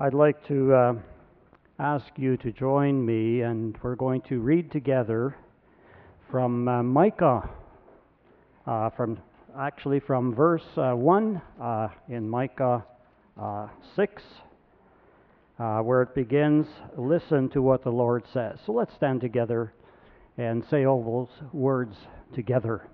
I'd 0.00 0.14
like 0.14 0.46
to 0.46 0.72
uh, 0.72 0.94
ask 1.80 2.06
you 2.14 2.36
to 2.36 2.52
join 2.52 3.04
me, 3.04 3.40
and 3.40 3.76
we're 3.82 3.96
going 3.96 4.20
to 4.28 4.38
read 4.38 4.70
together 4.70 5.34
from 6.30 6.68
uh, 6.68 6.84
Micah, 6.84 7.50
uh, 8.64 8.90
from 8.90 9.18
actually 9.58 9.98
from 9.98 10.32
verse 10.32 10.62
uh, 10.76 10.92
1 10.92 11.42
uh, 11.60 11.88
in 12.08 12.30
Micah 12.30 12.84
uh, 13.42 13.66
6, 13.96 14.22
where 15.56 16.02
it 16.02 16.14
begins, 16.14 16.68
Listen 16.96 17.48
to 17.48 17.60
what 17.60 17.82
the 17.82 17.90
Lord 17.90 18.22
says. 18.32 18.60
So 18.66 18.70
let's 18.70 18.94
stand 18.94 19.20
together 19.20 19.72
and 20.36 20.62
say 20.70 20.86
all 20.86 21.02
those 21.02 21.50
words 21.52 21.96
together. 22.36 22.86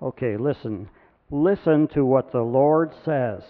Okay, 0.00 0.38
listen. 0.38 0.88
Listen 1.32 1.86
to 1.94 2.04
what 2.04 2.32
the 2.32 2.42
Lord 2.42 2.92
says. 3.04 3.42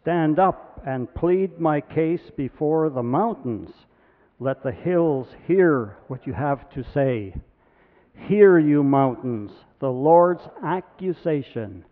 Stand 0.00 0.38
up 0.38 0.82
and 0.86 1.12
plead 1.14 1.58
my 1.58 1.80
case 1.80 2.20
before 2.36 2.90
the 2.90 3.02
mountains. 3.02 3.70
Let 4.38 4.62
the 4.62 4.72
hills 4.72 5.28
hear 5.46 5.96
what 6.08 6.26
you 6.26 6.34
have 6.34 6.68
to 6.74 6.84
say. 6.92 7.34
Hear, 8.28 8.58
you 8.58 8.82
mountains, 8.82 9.50
the 9.80 9.88
Lord's 9.88 10.42
accusation. 10.62 11.86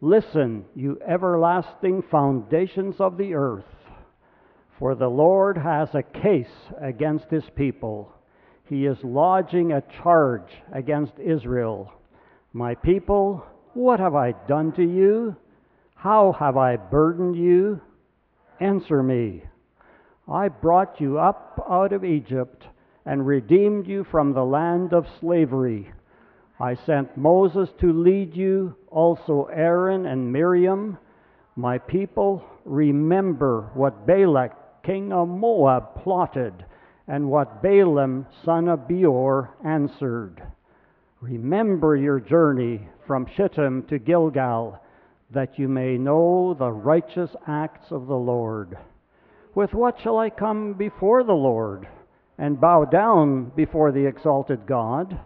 Listen, 0.00 0.64
you 0.76 1.00
everlasting 1.06 2.04
foundations 2.08 2.94
of 3.00 3.16
the 3.16 3.34
earth. 3.34 3.64
For 4.78 4.94
the 4.94 5.08
Lord 5.08 5.58
has 5.58 5.88
a 5.94 6.02
case 6.02 6.46
against 6.80 7.28
his 7.28 7.44
people. 7.56 8.12
He 8.68 8.86
is 8.86 8.98
lodging 9.02 9.72
a 9.72 9.82
charge 10.02 10.50
against 10.72 11.14
Israel. 11.18 11.92
My 12.52 12.76
people, 12.76 13.44
what 13.76 14.00
have 14.00 14.14
I 14.14 14.32
done 14.48 14.72
to 14.72 14.82
you? 14.82 15.36
How 15.94 16.32
have 16.32 16.56
I 16.56 16.76
burdened 16.76 17.36
you? 17.36 17.80
Answer 18.58 19.02
me. 19.02 19.44
I 20.26 20.48
brought 20.48 21.00
you 21.00 21.18
up 21.18 21.64
out 21.68 21.92
of 21.92 22.04
Egypt 22.04 22.66
and 23.04 23.26
redeemed 23.26 23.86
you 23.86 24.04
from 24.04 24.32
the 24.32 24.44
land 24.44 24.92
of 24.92 25.06
slavery. 25.20 25.90
I 26.58 26.74
sent 26.74 27.16
Moses 27.16 27.68
to 27.80 27.92
lead 27.92 28.34
you, 28.34 28.74
also 28.90 29.48
Aaron 29.52 30.06
and 30.06 30.32
Miriam. 30.32 30.96
My 31.54 31.78
people, 31.78 32.44
remember 32.64 33.70
what 33.74 34.06
Balak, 34.06 34.82
king 34.82 35.12
of 35.12 35.28
Moab, 35.28 36.02
plotted, 36.02 36.64
and 37.06 37.30
what 37.30 37.62
Balaam, 37.62 38.26
son 38.44 38.68
of 38.68 38.88
Beor, 38.88 39.50
answered. 39.64 40.42
Remember 41.28 41.96
your 41.96 42.20
journey 42.20 42.88
from 43.04 43.26
Shittim 43.36 43.82
to 43.88 43.98
Gilgal, 43.98 44.78
that 45.32 45.58
you 45.58 45.66
may 45.66 45.98
know 45.98 46.54
the 46.54 46.70
righteous 46.70 47.34
acts 47.48 47.90
of 47.90 48.06
the 48.06 48.14
Lord. 48.14 48.78
With 49.52 49.74
what 49.74 49.98
shall 50.00 50.18
I 50.18 50.30
come 50.30 50.74
before 50.74 51.24
the 51.24 51.32
Lord 51.32 51.88
and 52.38 52.60
bow 52.60 52.84
down 52.84 53.50
before 53.56 53.90
the 53.90 54.06
exalted 54.06 54.66
God? 54.68 55.18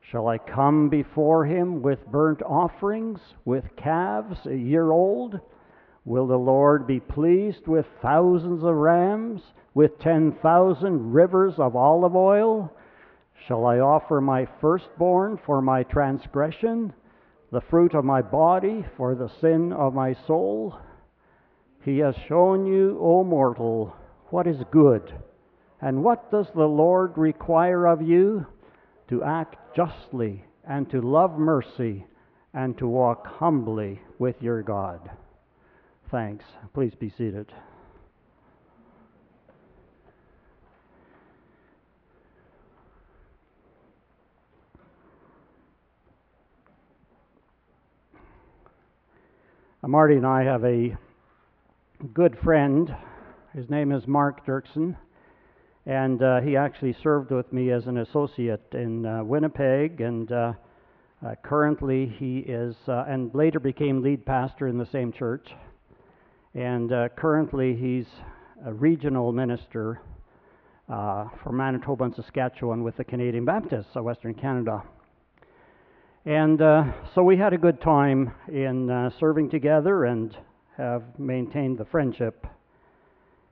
Shall 0.00 0.28
I 0.28 0.38
come 0.38 0.88
before 0.88 1.44
him 1.44 1.82
with 1.82 2.06
burnt 2.06 2.40
offerings, 2.42 3.18
with 3.44 3.64
calves 3.76 4.46
a 4.46 4.54
year 4.54 4.92
old? 4.92 5.40
Will 6.04 6.28
the 6.28 6.36
Lord 6.36 6.86
be 6.86 7.00
pleased 7.00 7.66
with 7.66 7.86
thousands 8.00 8.62
of 8.62 8.76
rams, 8.76 9.40
with 9.74 9.98
ten 9.98 10.30
thousand 10.40 11.12
rivers 11.12 11.54
of 11.58 11.74
olive 11.74 12.14
oil? 12.14 12.72
Shall 13.46 13.64
I 13.66 13.78
offer 13.78 14.20
my 14.20 14.46
firstborn 14.60 15.38
for 15.46 15.62
my 15.62 15.82
transgression, 15.84 16.92
the 17.50 17.60
fruit 17.60 17.94
of 17.94 18.04
my 18.04 18.20
body 18.20 18.84
for 18.96 19.14
the 19.14 19.30
sin 19.40 19.72
of 19.72 19.94
my 19.94 20.14
soul? 20.26 20.78
He 21.84 21.98
has 21.98 22.14
shown 22.28 22.66
you, 22.66 22.98
O 23.00 23.24
mortal, 23.24 23.94
what 24.30 24.46
is 24.46 24.62
good. 24.70 25.14
And 25.80 26.02
what 26.02 26.30
does 26.30 26.48
the 26.54 26.66
Lord 26.66 27.16
require 27.16 27.86
of 27.86 28.02
you? 28.02 28.46
To 29.08 29.22
act 29.22 29.56
justly, 29.74 30.44
and 30.68 30.90
to 30.90 31.00
love 31.00 31.38
mercy, 31.38 32.04
and 32.52 32.76
to 32.78 32.86
walk 32.86 33.26
humbly 33.26 34.02
with 34.18 34.42
your 34.42 34.62
God. 34.62 35.10
Thanks. 36.10 36.44
Please 36.74 36.94
be 36.94 37.08
seated. 37.08 37.52
Marty 49.88 50.16
and 50.16 50.26
I 50.26 50.44
have 50.44 50.66
a 50.66 50.94
good 52.12 52.36
friend. 52.44 52.94
His 53.54 53.70
name 53.70 53.90
is 53.90 54.06
Mark 54.06 54.44
Dirksen, 54.44 54.94
and 55.86 56.22
uh, 56.22 56.42
he 56.42 56.58
actually 56.58 56.94
served 57.02 57.30
with 57.30 57.50
me 57.54 57.70
as 57.70 57.86
an 57.86 57.96
associate 57.96 58.60
in 58.74 59.06
uh, 59.06 59.24
Winnipeg, 59.24 60.02
and 60.02 60.30
uh, 60.30 60.52
uh 61.24 61.34
currently 61.42 62.04
he 62.18 62.40
is, 62.40 62.76
uh, 62.86 63.06
and 63.08 63.34
later 63.34 63.58
became 63.58 64.02
lead 64.02 64.26
pastor 64.26 64.68
in 64.68 64.76
the 64.76 64.84
same 64.92 65.10
church. 65.10 65.48
And 66.54 66.92
uh, 66.92 67.08
currently 67.16 67.74
he's 67.74 68.08
a 68.66 68.74
regional 68.74 69.32
minister 69.32 70.02
for 70.86 71.50
Manitoba 71.50 72.04
and 72.04 72.14
Saskatchewan 72.14 72.82
with 72.82 72.98
the 72.98 73.04
Canadian 73.04 73.46
Baptists 73.46 73.96
of 73.96 74.04
Western 74.04 74.34
Canada. 74.34 74.82
And 76.28 76.60
uh, 76.60 76.84
so 77.14 77.22
we 77.22 77.38
had 77.38 77.54
a 77.54 77.56
good 77.56 77.80
time 77.80 78.34
in 78.48 78.90
uh, 78.90 79.08
serving 79.18 79.48
together 79.48 80.04
and 80.04 80.36
have 80.76 81.02
maintained 81.18 81.78
the 81.78 81.86
friendship. 81.86 82.46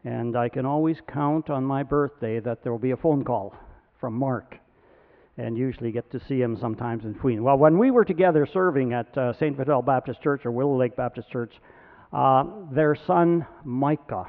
And 0.05 0.37
I 0.37 0.51
can 0.51 0.67
always 0.67 0.99
count 1.11 1.49
on 1.49 1.65
my 1.65 1.83
birthday 1.83 2.39
that 2.41 2.63
there 2.63 2.73
will 2.73 2.79
be 2.79 2.91
a 2.91 2.97
phone 2.99 3.25
call 3.25 3.55
from 3.99 4.13
Mark, 4.13 4.59
and 5.39 5.57
usually 5.57 5.91
get 5.91 6.11
to 6.11 6.21
see 6.29 6.39
him 6.39 6.55
sometimes 6.61 7.07
in 7.07 7.15
Queen. 7.15 7.43
Well, 7.43 7.57
when 7.57 7.79
we 7.79 7.91
were 7.91 8.05
together 8.05 8.45
serving 8.45 8.93
at 8.93 9.17
uh, 9.17 9.33
St. 9.33 9.57
Fidel 9.57 9.81
Baptist 9.81 10.21
Church 10.21 10.45
or 10.45 10.51
Willow 10.51 10.79
Lake 10.79 10.97
Baptist 10.97 11.31
Church, 11.31 11.55
uh, 12.13 12.45
their 12.71 12.95
son 12.95 13.47
Micah 13.65 14.27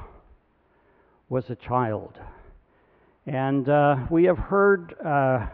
was 1.28 1.50
a 1.50 1.54
child. 1.54 2.18
And 3.26 3.68
uh, 3.68 4.06
we 4.08 4.24
have 4.24 4.38
heard 4.38 4.94
uh, 5.04 5.48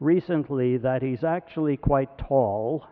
recently 0.00 0.78
that 0.78 1.02
he's 1.02 1.22
actually 1.22 1.76
quite 1.76 2.16
tall. 2.18 2.86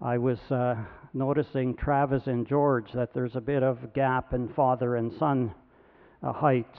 I 0.00 0.16
was 0.18 0.38
uh, 0.50 0.76
noticing 1.12 1.74
Travis 1.74 2.26
and 2.26 2.46
George 2.46 2.90
that 2.94 3.12
there's 3.12 3.36
a 3.36 3.40
bit 3.40 3.62
of 3.62 3.92
gap 3.92 4.32
in 4.32 4.48
father 4.48 4.96
and 4.96 5.12
son 5.12 5.54
uh, 6.22 6.32
height. 6.32 6.74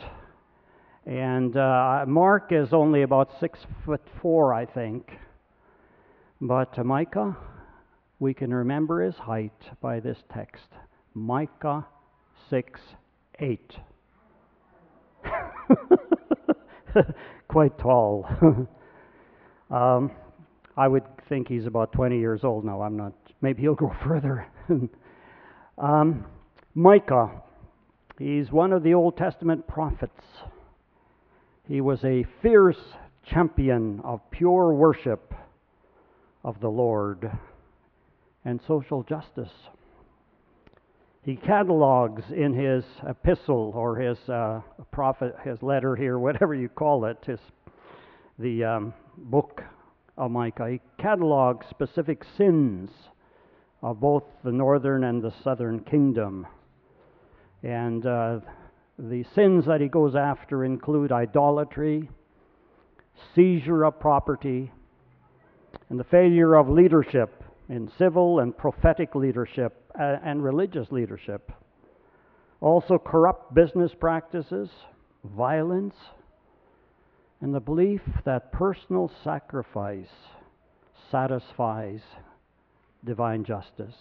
And 1.06 1.56
uh, 1.56 2.06
Mark 2.08 2.52
is 2.52 2.74
only 2.74 3.04
about 3.04 3.30
six 3.40 3.60
foot 3.86 4.02
four, 4.22 4.54
I 4.54 4.66
think. 4.66 5.12
But 6.42 6.84
Micah, 6.84 7.38
we 8.20 8.34
can 8.34 8.54
remember 8.54 9.04
his 9.04 9.16
height 9.16 9.72
by 9.82 10.00
this 10.00 10.18
text 10.34 10.68
Micah 11.14 11.86
6 12.50 12.80
8. 13.40 13.74
Quite 17.48 17.78
tall. 17.78 18.28
Um, 19.70 20.12
I 20.76 20.88
would 20.88 21.04
think 21.28 21.48
he's 21.48 21.66
about 21.66 21.92
20 21.92 22.18
years 22.18 22.44
old 22.44 22.66
now. 22.66 22.82
I'm 22.82 22.98
not. 22.98 23.14
Maybe 23.42 23.62
he'll 23.62 23.76
go 23.76 23.94
further. 24.04 24.48
um, 25.78 26.26
Micah, 26.74 27.32
he's 28.18 28.52
one 28.52 28.74
of 28.74 28.84
the 28.84 28.94
Old 28.94 29.18
Testament 29.18 29.68
prophets. 29.68 30.22
He 31.68 31.82
was 31.82 32.04
a 32.04 32.26
fierce 32.42 32.80
champion 33.26 34.02
of 34.04 34.22
pure 34.32 34.74
worship 34.74 35.34
of 36.44 36.60
the 36.62 36.70
Lord 36.70 37.32
and 38.46 38.60
social 38.68 39.04
justice. 39.04 39.52
He 41.24 41.36
catalogs 41.36 42.24
in 42.36 42.54
his 42.54 42.84
epistle 43.08 43.74
or 43.76 43.98
his 43.98 44.18
uh, 44.30 44.62
prophet, 44.92 45.36
his 45.44 45.62
letter 45.62 45.96
here, 45.96 46.18
whatever 46.18 46.56
you 46.56 46.70
call 46.70 47.06
it, 47.06 47.18
his 47.26 47.40
the 48.40 48.64
um, 48.64 48.94
book 49.18 49.62
of 50.18 50.32
Micah. 50.32 50.70
He 50.72 50.82
catalogs 50.98 51.68
specific 51.70 52.24
sins 52.38 52.90
of 53.82 54.00
both 54.00 54.24
the 54.44 54.52
northern 54.52 55.04
and 55.04 55.22
the 55.22 55.34
southern 55.44 55.82
kingdom. 55.82 56.48
And 57.64 58.06
uh, 58.06 58.40
the 58.98 59.26
sins 59.36 59.66
that 59.66 59.82
he 59.82 59.90
goes 59.90 60.16
after 60.16 60.64
include 60.64 61.12
idolatry, 61.12 62.10
seizure 63.36 63.84
of 63.84 64.00
property, 64.00 64.72
and 65.90 66.00
the 66.00 66.06
failure 66.06 66.56
of 66.56 66.70
leadership 66.70 67.44
in 67.68 67.92
civil 67.98 68.40
and 68.40 68.58
prophetic 68.58 69.16
leadership 69.16 69.76
and 69.96 70.44
religious 70.44 70.88
leadership. 70.92 71.52
Also, 72.62 72.98
corrupt 72.98 73.54
business 73.54 73.92
practices, 74.00 74.70
violence, 75.24 75.96
and 77.42 77.54
the 77.54 77.60
belief 77.60 78.02
that 78.26 78.52
personal 78.52 79.12
sacrifice 79.24 80.10
satisfies 81.10 82.02
divine 83.06 83.44
justice. 83.46 83.96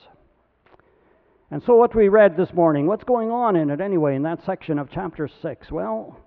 And 1.50 1.62
so, 1.62 1.76
what 1.76 1.94
we 1.94 2.08
read 2.08 2.36
this 2.36 2.52
morning, 2.52 2.86
what's 2.86 3.04
going 3.04 3.30
on 3.30 3.56
in 3.56 3.70
it 3.70 3.80
anyway, 3.80 4.16
in 4.16 4.22
that 4.22 4.44
section 4.44 4.78
of 4.78 4.90
chapter 4.92 5.28
6? 5.40 5.70
Well, 5.70 6.20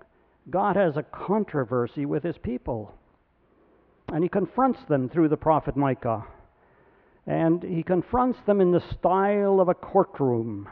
God 0.50 0.74
has 0.74 0.96
a 0.96 1.04
controversy 1.04 2.06
with 2.06 2.24
his 2.24 2.38
people. 2.38 2.94
And 4.08 4.24
he 4.24 4.28
confronts 4.28 4.80
them 4.88 5.08
through 5.08 5.28
the 5.28 5.36
prophet 5.36 5.76
Micah. 5.76 6.26
And 7.26 7.62
he 7.62 7.84
confronts 7.84 8.40
them 8.46 8.60
in 8.60 8.72
the 8.72 8.82
style 8.98 9.60
of 9.60 9.68
a 9.68 9.74
courtroom. 9.74 10.68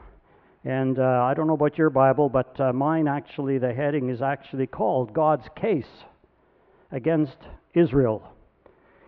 And 0.65 0.99
uh, 0.99 1.23
I 1.23 1.35
don't 1.35 1.47
know 1.47 1.55
about 1.55 1.79
your 1.79 1.91
Bible, 1.91 2.29
but 2.29 2.59
uh, 2.59 2.73
mine 2.73 3.07
actually, 3.07 3.59
the 3.59 3.73
heading 3.73 4.11
is 4.11 4.21
actually 4.21 4.67
called 4.67 5.15
God's 5.15 5.47
Case 5.55 6.05
Against 6.93 7.37
Israel. 7.75 8.33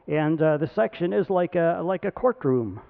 And 0.07 0.41
uh, 0.41 0.59
the 0.59 0.71
section 0.75 1.13
is 1.13 1.31
like 1.31 1.55
a, 1.55 1.81
like 1.85 2.05
a 2.05 2.11
courtroom. 2.11 2.81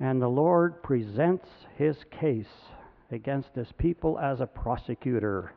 And 0.00 0.20
the 0.20 0.28
Lord 0.28 0.82
presents 0.82 1.46
his 1.76 1.96
case 2.20 2.46
against 3.10 3.48
his 3.54 3.68
people 3.78 4.18
as 4.18 4.40
a 4.40 4.46
prosecutor. 4.46 5.54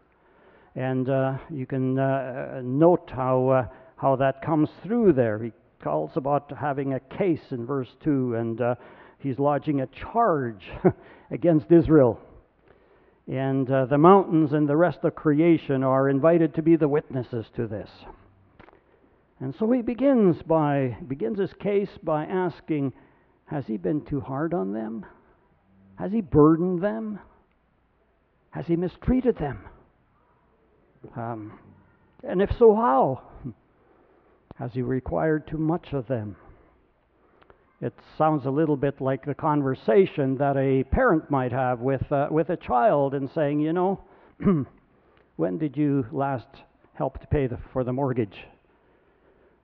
And 0.75 1.09
uh, 1.09 1.37
you 1.49 1.65
can 1.65 1.97
uh, 1.97 2.61
note 2.63 3.09
how, 3.13 3.49
uh, 3.49 3.67
how 3.95 4.15
that 4.17 4.41
comes 4.41 4.69
through 4.83 5.13
there. 5.13 5.41
He 5.41 5.51
calls 5.81 6.11
about 6.15 6.51
having 6.59 6.93
a 6.93 6.99
case 6.99 7.51
in 7.51 7.65
verse 7.65 7.89
2, 8.03 8.35
and 8.35 8.61
uh, 8.61 8.75
he's 9.19 9.39
lodging 9.39 9.81
a 9.81 9.87
charge 9.87 10.63
against 11.31 11.71
Israel. 11.71 12.19
And 13.27 13.69
uh, 13.71 13.85
the 13.85 13.97
mountains 13.97 14.53
and 14.53 14.69
the 14.69 14.77
rest 14.77 14.99
of 15.03 15.15
creation 15.15 15.83
are 15.83 16.09
invited 16.09 16.53
to 16.55 16.61
be 16.61 16.75
the 16.75 16.87
witnesses 16.87 17.45
to 17.55 17.67
this. 17.67 17.89
And 19.39 19.53
so 19.59 19.69
he 19.71 19.81
begins 19.81 20.41
by 20.43 20.97
begins 21.07 21.39
his 21.39 21.53
case 21.53 21.89
by 22.01 22.25
asking, 22.25 22.93
has 23.45 23.65
he 23.67 23.77
been 23.77 24.05
too 24.05 24.21
hard 24.21 24.53
on 24.53 24.73
them? 24.73 25.05
Has 25.97 26.11
he 26.11 26.21
burdened 26.21 26.81
them? 26.81 27.19
Has 28.51 28.65
he 28.65 28.75
mistreated 28.75 29.37
them? 29.37 29.65
Um, 31.15 31.59
and 32.23 32.41
if 32.41 32.49
so, 32.57 32.73
how? 32.75 33.21
Has 34.55 34.71
he 34.73 34.81
required 34.81 35.47
too 35.47 35.57
much 35.57 35.87
of 35.91 36.07
them? 36.07 36.37
It 37.81 37.93
sounds 38.17 38.45
a 38.45 38.49
little 38.49 38.77
bit 38.77 39.01
like 39.01 39.25
the 39.25 39.35
conversation 39.35 40.37
that 40.37 40.55
a 40.55 40.85
parent 40.85 41.29
might 41.29 41.51
have 41.51 41.81
with, 41.81 42.09
uh, 42.09 42.29
with 42.31 42.49
a 42.49 42.55
child 42.55 43.13
and 43.13 43.29
saying, 43.35 43.59
you 43.59 43.73
know, 43.73 43.99
when 45.35 45.57
did 45.57 45.75
you 45.75 46.05
last 46.13 46.47
help 46.93 47.19
to 47.19 47.27
pay 47.27 47.47
the, 47.47 47.59
for 47.73 47.83
the 47.83 47.91
mortgage 47.91 48.37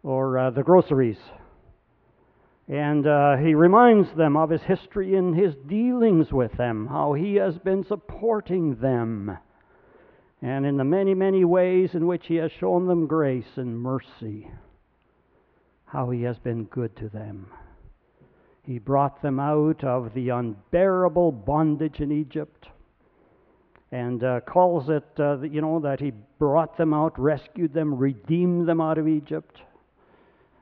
or 0.04 0.38
uh, 0.38 0.50
the 0.52 0.64
groceries? 0.64 1.18
And 2.68 3.06
uh, 3.06 3.38
he 3.38 3.54
reminds 3.54 4.16
them 4.16 4.38
of 4.38 4.50
his 4.50 4.62
history 4.62 5.16
in 5.16 5.34
his 5.34 5.56
dealings 5.68 6.32
with 6.32 6.54
them, 6.54 6.88
how 6.88 7.14
he 7.14 7.36
has 7.36 7.58
been 7.58 7.84
supporting 7.84 8.76
them, 8.76 9.38
and 10.42 10.66
in 10.66 10.78
the 10.78 10.84
many, 10.84 11.14
many 11.14 11.44
ways 11.44 11.94
in 11.94 12.08
which 12.08 12.28
he 12.28 12.36
has 12.36 12.52
shown 12.52 12.88
them 12.88 13.08
grace 13.08 13.58
and 13.58 13.80
mercy, 13.80 14.50
how 15.86 16.10
he 16.10 16.24
has 16.24 16.38
been 16.40 16.64
good 16.66 16.96
to 16.96 17.10
them. 17.10 17.48
He 18.64 18.80
brought 18.80 19.22
them 19.22 19.40
out 19.40 19.84
of 19.84 20.14
the 20.14 20.30
unbearable 20.30 21.32
bondage 21.32 22.00
in 22.00 22.12
Egypt 22.12 22.68
and 23.92 24.24
uh, 24.24 24.40
calls 24.42 24.88
it, 24.90 25.04
uh, 25.20 25.42
you 25.42 25.60
know, 25.60 25.80
that 25.82 26.00
he 26.00 26.14
brought 26.40 26.78
them 26.78 26.94
out, 26.94 27.20
rescued 27.20 27.74
them, 27.74 27.96
redeemed 27.96 28.68
them 28.68 28.80
out 28.80 28.98
of 28.98 29.08
Egypt 29.08 29.62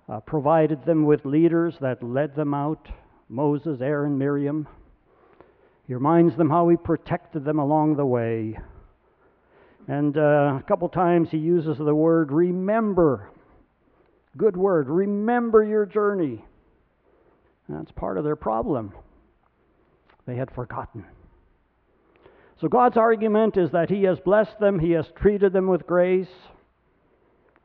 uh, 0.09 0.19
provided 0.21 0.83
them 0.85 1.05
with 1.05 1.25
leaders 1.25 1.75
that 1.81 2.01
led 2.01 2.35
them 2.35 2.53
out 2.53 2.87
Moses, 3.29 3.79
Aaron, 3.79 4.17
Miriam. 4.17 4.67
He 5.87 5.93
reminds 5.93 6.35
them 6.35 6.49
how 6.49 6.67
he 6.69 6.77
protected 6.77 7.45
them 7.45 7.59
along 7.59 7.95
the 7.95 8.05
way. 8.05 8.57
And 9.87 10.17
uh, 10.17 10.57
a 10.59 10.63
couple 10.67 10.89
times 10.89 11.29
he 11.31 11.37
uses 11.37 11.77
the 11.77 11.95
word 11.95 12.31
remember. 12.31 13.29
Good 14.35 14.57
word. 14.57 14.87
Remember 14.89 15.63
your 15.63 15.85
journey. 15.85 16.43
That's 17.67 17.91
part 17.91 18.17
of 18.17 18.23
their 18.23 18.35
problem. 18.35 18.93
They 20.25 20.35
had 20.35 20.51
forgotten. 20.51 21.05
So 22.61 22.67
God's 22.67 22.97
argument 22.97 23.57
is 23.57 23.71
that 23.71 23.89
He 23.89 24.03
has 24.03 24.19
blessed 24.19 24.59
them, 24.59 24.79
He 24.79 24.91
has 24.91 25.05
treated 25.15 25.53
them 25.53 25.67
with 25.67 25.87
grace, 25.87 26.27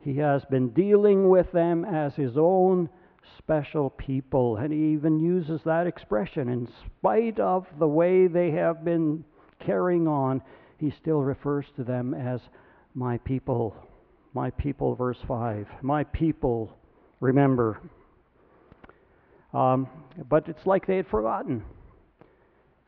he 0.05 0.17
has 0.17 0.45
been 0.45 0.69
dealing 0.69 1.29
with 1.29 1.51
them 1.51 1.83
as 1.83 2.13
his 2.13 2.37
own 2.37 2.87
special 3.39 3.89
people. 3.89 4.57
And 4.57 4.71
he 4.71 4.93
even 4.93 5.19
uses 5.19 5.61
that 5.65 5.87
expression. 5.87 6.47
In 6.47 6.69
spite 6.85 7.39
of 7.39 7.65
the 7.79 7.87
way 7.87 8.27
they 8.27 8.51
have 8.51 8.85
been 8.85 9.25
carrying 9.59 10.07
on, 10.07 10.43
he 10.77 10.91
still 10.91 11.21
refers 11.21 11.65
to 11.75 11.83
them 11.83 12.13
as 12.13 12.39
my 12.93 13.17
people. 13.17 13.75
My 14.35 14.51
people, 14.51 14.93
verse 14.93 15.17
5. 15.27 15.67
My 15.81 16.03
people, 16.03 16.77
remember. 17.19 17.81
Um, 19.55 19.87
but 20.29 20.47
it's 20.47 20.67
like 20.67 20.85
they 20.85 20.97
had 20.97 21.07
forgotten. 21.07 21.63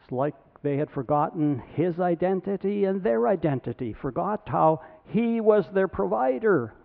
It's 0.04 0.12
like 0.12 0.36
they 0.62 0.78
had 0.78 0.92
forgotten 0.92 1.64
his 1.74 2.00
identity 2.00 2.86
and 2.86 3.02
their 3.02 3.28
identity, 3.28 3.94
forgot 4.00 4.44
how 4.48 4.82
he 5.08 5.42
was 5.42 5.66
their 5.74 5.88
provider, 5.88 6.76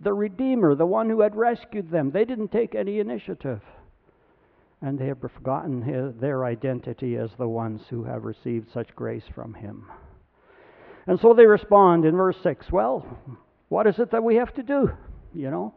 the 0.00 0.12
Redeemer, 0.12 0.74
the 0.74 0.86
one 0.86 1.08
who 1.08 1.20
had 1.20 1.34
rescued 1.34 1.90
them. 1.90 2.10
They 2.10 2.24
didn't 2.24 2.52
take 2.52 2.74
any 2.74 2.98
initiative. 2.98 3.62
And 4.82 4.98
they 4.98 5.06
have 5.06 5.20
forgotten 5.20 5.82
his, 5.82 6.14
their 6.20 6.44
identity 6.44 7.16
as 7.16 7.30
the 7.38 7.48
ones 7.48 7.80
who 7.88 8.04
have 8.04 8.24
received 8.24 8.70
such 8.72 8.94
grace 8.94 9.24
from 9.34 9.54
him. 9.54 9.86
And 11.06 11.18
so 11.18 11.32
they 11.32 11.46
respond 11.46 12.04
in 12.04 12.14
verse 12.14 12.36
6 12.42 12.70
Well, 12.70 13.06
what 13.68 13.86
is 13.86 13.98
it 13.98 14.10
that 14.10 14.22
we 14.22 14.36
have 14.36 14.52
to 14.54 14.62
do? 14.62 14.90
You 15.34 15.50
know? 15.50 15.74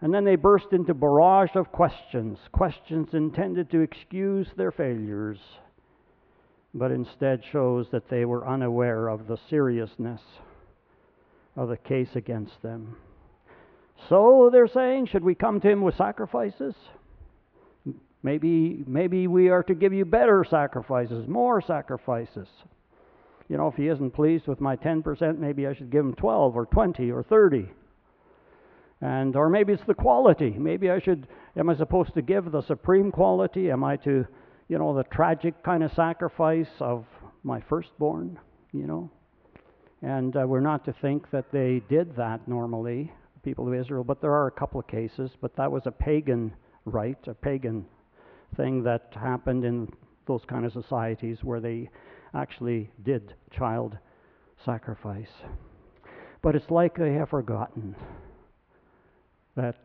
And 0.00 0.14
then 0.14 0.24
they 0.24 0.36
burst 0.36 0.68
into 0.72 0.94
barrage 0.94 1.54
of 1.54 1.72
questions, 1.72 2.38
questions 2.52 3.08
intended 3.12 3.70
to 3.70 3.80
excuse 3.80 4.46
their 4.56 4.70
failures, 4.70 5.38
but 6.72 6.92
instead 6.92 7.42
shows 7.50 7.88
that 7.90 8.08
they 8.08 8.24
were 8.24 8.46
unaware 8.46 9.08
of 9.08 9.26
the 9.26 9.38
seriousness 9.50 10.20
of 11.56 11.68
the 11.68 11.76
case 11.76 12.14
against 12.14 12.62
them. 12.62 12.96
So 14.08 14.48
they're 14.52 14.68
saying, 14.68 15.06
should 15.06 15.24
we 15.24 15.34
come 15.34 15.60
to 15.60 15.68
him 15.68 15.82
with 15.82 15.96
sacrifices? 15.96 16.74
Maybe, 18.22 18.84
maybe 18.86 19.26
we 19.26 19.48
are 19.48 19.62
to 19.64 19.74
give 19.74 19.92
you 19.92 20.04
better 20.04 20.44
sacrifices, 20.48 21.28
more 21.28 21.60
sacrifices. 21.60 22.48
You 23.48 23.56
know, 23.56 23.68
if 23.68 23.74
he 23.74 23.88
isn't 23.88 24.10
pleased 24.10 24.46
with 24.46 24.60
my 24.60 24.76
10%, 24.76 25.38
maybe 25.38 25.66
I 25.66 25.74
should 25.74 25.90
give 25.90 26.04
him 26.04 26.14
12 26.14 26.56
or 26.56 26.66
20 26.66 27.10
or 27.10 27.22
30. 27.22 27.70
And 29.00 29.36
or 29.36 29.48
maybe 29.48 29.72
it's 29.72 29.84
the 29.86 29.94
quality. 29.94 30.50
Maybe 30.50 30.90
I 30.90 30.98
should 30.98 31.28
am 31.56 31.70
I 31.70 31.76
supposed 31.76 32.14
to 32.14 32.22
give 32.22 32.50
the 32.50 32.62
supreme 32.62 33.12
quality? 33.12 33.70
Am 33.70 33.84
I 33.84 33.96
to, 33.98 34.26
you 34.68 34.78
know, 34.78 34.94
the 34.94 35.04
tragic 35.04 35.62
kind 35.62 35.84
of 35.84 35.92
sacrifice 35.92 36.68
of 36.80 37.04
my 37.44 37.60
firstborn, 37.68 38.38
you 38.72 38.86
know? 38.86 39.10
And 40.02 40.36
uh, 40.36 40.44
we're 40.46 40.60
not 40.60 40.84
to 40.86 40.92
think 40.92 41.30
that 41.30 41.52
they 41.52 41.80
did 41.88 42.16
that 42.16 42.46
normally 42.48 43.12
people 43.42 43.66
of 43.66 43.74
Israel, 43.74 44.04
but 44.04 44.20
there 44.20 44.32
are 44.32 44.46
a 44.46 44.52
couple 44.52 44.80
of 44.80 44.86
cases. 44.86 45.30
But 45.40 45.56
that 45.56 45.70
was 45.70 45.82
a 45.86 45.90
pagan 45.90 46.54
rite, 46.84 47.26
a 47.26 47.34
pagan 47.34 47.86
thing 48.56 48.82
that 48.84 49.12
happened 49.14 49.64
in 49.64 49.92
those 50.26 50.42
kind 50.46 50.64
of 50.64 50.72
societies 50.72 51.38
where 51.42 51.60
they 51.60 51.90
actually 52.34 52.90
did 53.04 53.34
child 53.50 53.96
sacrifice. 54.64 55.30
But 56.42 56.54
it's 56.54 56.70
like 56.70 56.96
they 56.96 57.14
have 57.14 57.30
forgotten 57.30 57.96
that 59.56 59.76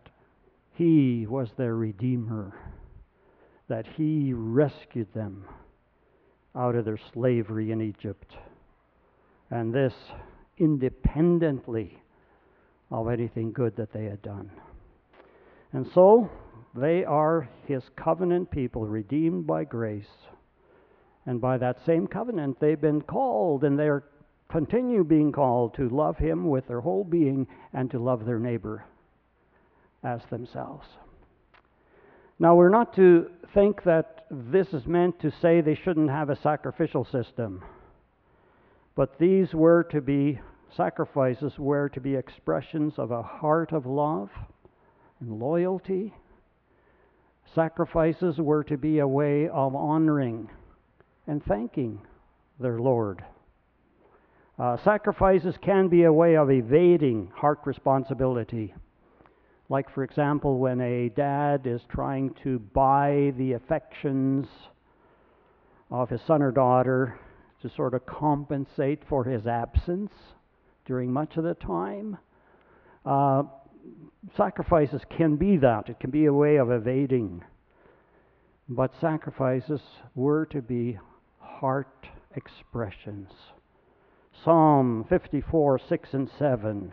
He 0.73 1.25
was 1.27 1.49
their 1.57 1.75
Redeemer, 1.75 2.53
that 3.67 3.85
He 3.95 4.33
rescued 4.33 5.13
them 5.13 5.45
out 6.55 6.75
of 6.75 6.85
their 6.85 6.99
slavery 7.13 7.71
in 7.71 7.81
Egypt. 7.81 8.35
And 9.49 9.73
this 9.73 9.93
independently 10.57 12.02
of 12.93 13.09
anything 13.09 13.51
good 13.51 13.75
that 13.75 13.91
they 13.91 14.05
had 14.05 14.21
done. 14.21 14.51
And 15.73 15.85
so 15.93 16.29
they 16.75 17.03
are 17.03 17.49
his 17.65 17.83
covenant 17.95 18.51
people, 18.51 18.85
redeemed 18.85 19.47
by 19.47 19.63
grace. 19.63 20.29
And 21.25 21.41
by 21.41 21.57
that 21.57 21.83
same 21.85 22.05
covenant, 22.05 22.59
they've 22.59 22.79
been 22.79 23.01
called 23.01 23.63
and 23.63 23.77
they 23.79 23.87
are 23.87 24.03
continue 24.49 25.03
being 25.03 25.31
called 25.31 25.73
to 25.73 25.89
love 25.89 26.17
him 26.17 26.47
with 26.47 26.67
their 26.67 26.81
whole 26.81 27.03
being 27.03 27.47
and 27.73 27.89
to 27.89 27.97
love 27.97 28.25
their 28.25 28.39
neighbor 28.39 28.85
as 30.03 30.21
themselves. 30.29 30.85
Now, 32.37 32.55
we're 32.55 32.69
not 32.69 32.95
to 32.95 33.31
think 33.55 33.83
that 33.83 34.25
this 34.29 34.67
is 34.73 34.85
meant 34.85 35.19
to 35.21 35.31
say 35.41 35.61
they 35.61 35.79
shouldn't 35.83 36.09
have 36.11 36.29
a 36.29 36.35
sacrificial 36.35 37.05
system, 37.05 37.63
but 38.95 39.17
these 39.17 39.53
were 39.53 39.83
to 39.85 40.01
be 40.01 40.39
Sacrifices 40.75 41.57
were 41.57 41.89
to 41.89 41.99
be 41.99 42.15
expressions 42.15 42.93
of 42.97 43.11
a 43.11 43.21
heart 43.21 43.71
of 43.71 43.85
love 43.85 44.29
and 45.19 45.39
loyalty 45.39 46.13
Sacrifices 47.53 48.39
were 48.39 48.63
to 48.63 48.77
be 48.77 48.99
a 48.99 49.07
way 49.07 49.47
of 49.47 49.75
honoring 49.75 50.49
and 51.27 51.43
thanking 51.45 52.01
their 52.59 52.79
Lord. 52.79 53.23
Uh, 54.57 54.77
sacrifices 54.77 55.55
can 55.61 55.87
be 55.87 56.03
a 56.03 56.13
way 56.13 56.35
of 56.35 56.49
evading 56.49 57.31
heart 57.35 57.59
responsibility. 57.65 58.73
Like, 59.69 59.89
for 59.89 60.03
example, 60.03 60.57
when 60.57 60.81
a 60.81 61.09
dad 61.09 61.65
is 61.65 61.81
trying 61.89 62.33
to 62.43 62.59
buy 62.59 63.33
the 63.37 63.53
affections 63.53 64.47
of 65.91 66.09
his 66.09 66.21
son 66.21 66.41
or 66.41 66.51
daughter 66.51 67.19
to 67.61 67.69
sort 67.69 67.93
of 67.93 68.05
compensate 68.05 69.03
for 69.07 69.23
his 69.23 69.45
absence 69.45 70.11
during 70.85 71.11
much 71.11 71.37
of 71.37 71.43
the 71.43 71.53
time. 71.55 72.17
Uh, 73.05 73.43
sacrifices 74.35 75.01
can 75.15 75.35
be 75.35 75.57
that, 75.57 75.89
it 75.89 75.99
can 75.99 76.11
be 76.11 76.25
a 76.25 76.33
way 76.33 76.57
of 76.57 76.71
evading. 76.71 77.43
But 78.69 78.93
sacrifices 79.01 79.81
were 80.15 80.45
to 80.47 80.61
be 80.61 80.97
heart 81.39 82.07
expressions. 82.35 83.29
Psalm 84.43 85.05
54, 85.09 85.79
6 85.87 86.09
and 86.13 86.29
7, 86.39 86.91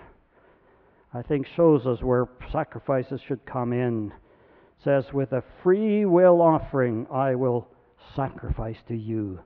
I 1.13 1.23
think 1.23 1.47
shows 1.57 1.87
us 1.87 2.03
where 2.03 2.29
sacrifices 2.53 3.21
should 3.27 3.45
come 3.47 3.73
in. 3.73 4.13
It 4.13 4.85
says, 4.85 5.13
With 5.13 5.33
a 5.33 5.43
free 5.63 6.05
will 6.05 6.41
offering 6.41 7.07
I 7.13 7.35
will 7.35 7.69
sacrifice 8.15 8.77
to 8.89 8.95
you. 8.95 9.41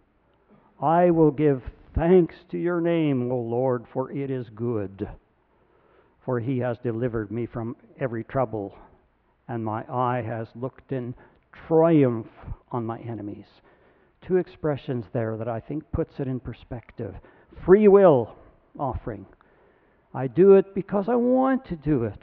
I 0.82 1.10
will 1.10 1.30
give 1.30 1.62
thanks 1.94 2.34
to 2.50 2.58
your 2.58 2.80
name, 2.80 3.30
O 3.30 3.36
Lord, 3.36 3.84
for 3.92 4.10
it 4.10 4.30
is 4.30 4.46
good. 4.54 5.08
For 6.24 6.40
he 6.40 6.58
has 6.58 6.78
delivered 6.82 7.30
me 7.30 7.46
from 7.46 7.76
every 8.00 8.24
trouble, 8.24 8.76
and 9.48 9.64
my 9.64 9.84
eye 9.90 10.22
has 10.26 10.48
looked 10.54 10.92
in 10.92 11.14
triumph 11.68 12.28
on 12.72 12.84
my 12.86 12.98
enemies. 13.00 13.46
Two 14.26 14.36
expressions 14.36 15.04
there 15.12 15.36
that 15.36 15.48
I 15.48 15.60
think 15.60 15.84
puts 15.92 16.18
it 16.18 16.26
in 16.26 16.40
perspective. 16.40 17.14
Free 17.64 17.88
will 17.88 18.34
offering. 18.78 19.26
I 20.14 20.26
do 20.26 20.54
it 20.54 20.74
because 20.74 21.08
I 21.08 21.16
want 21.16 21.66
to 21.66 21.76
do 21.76 22.04
it. 22.04 22.22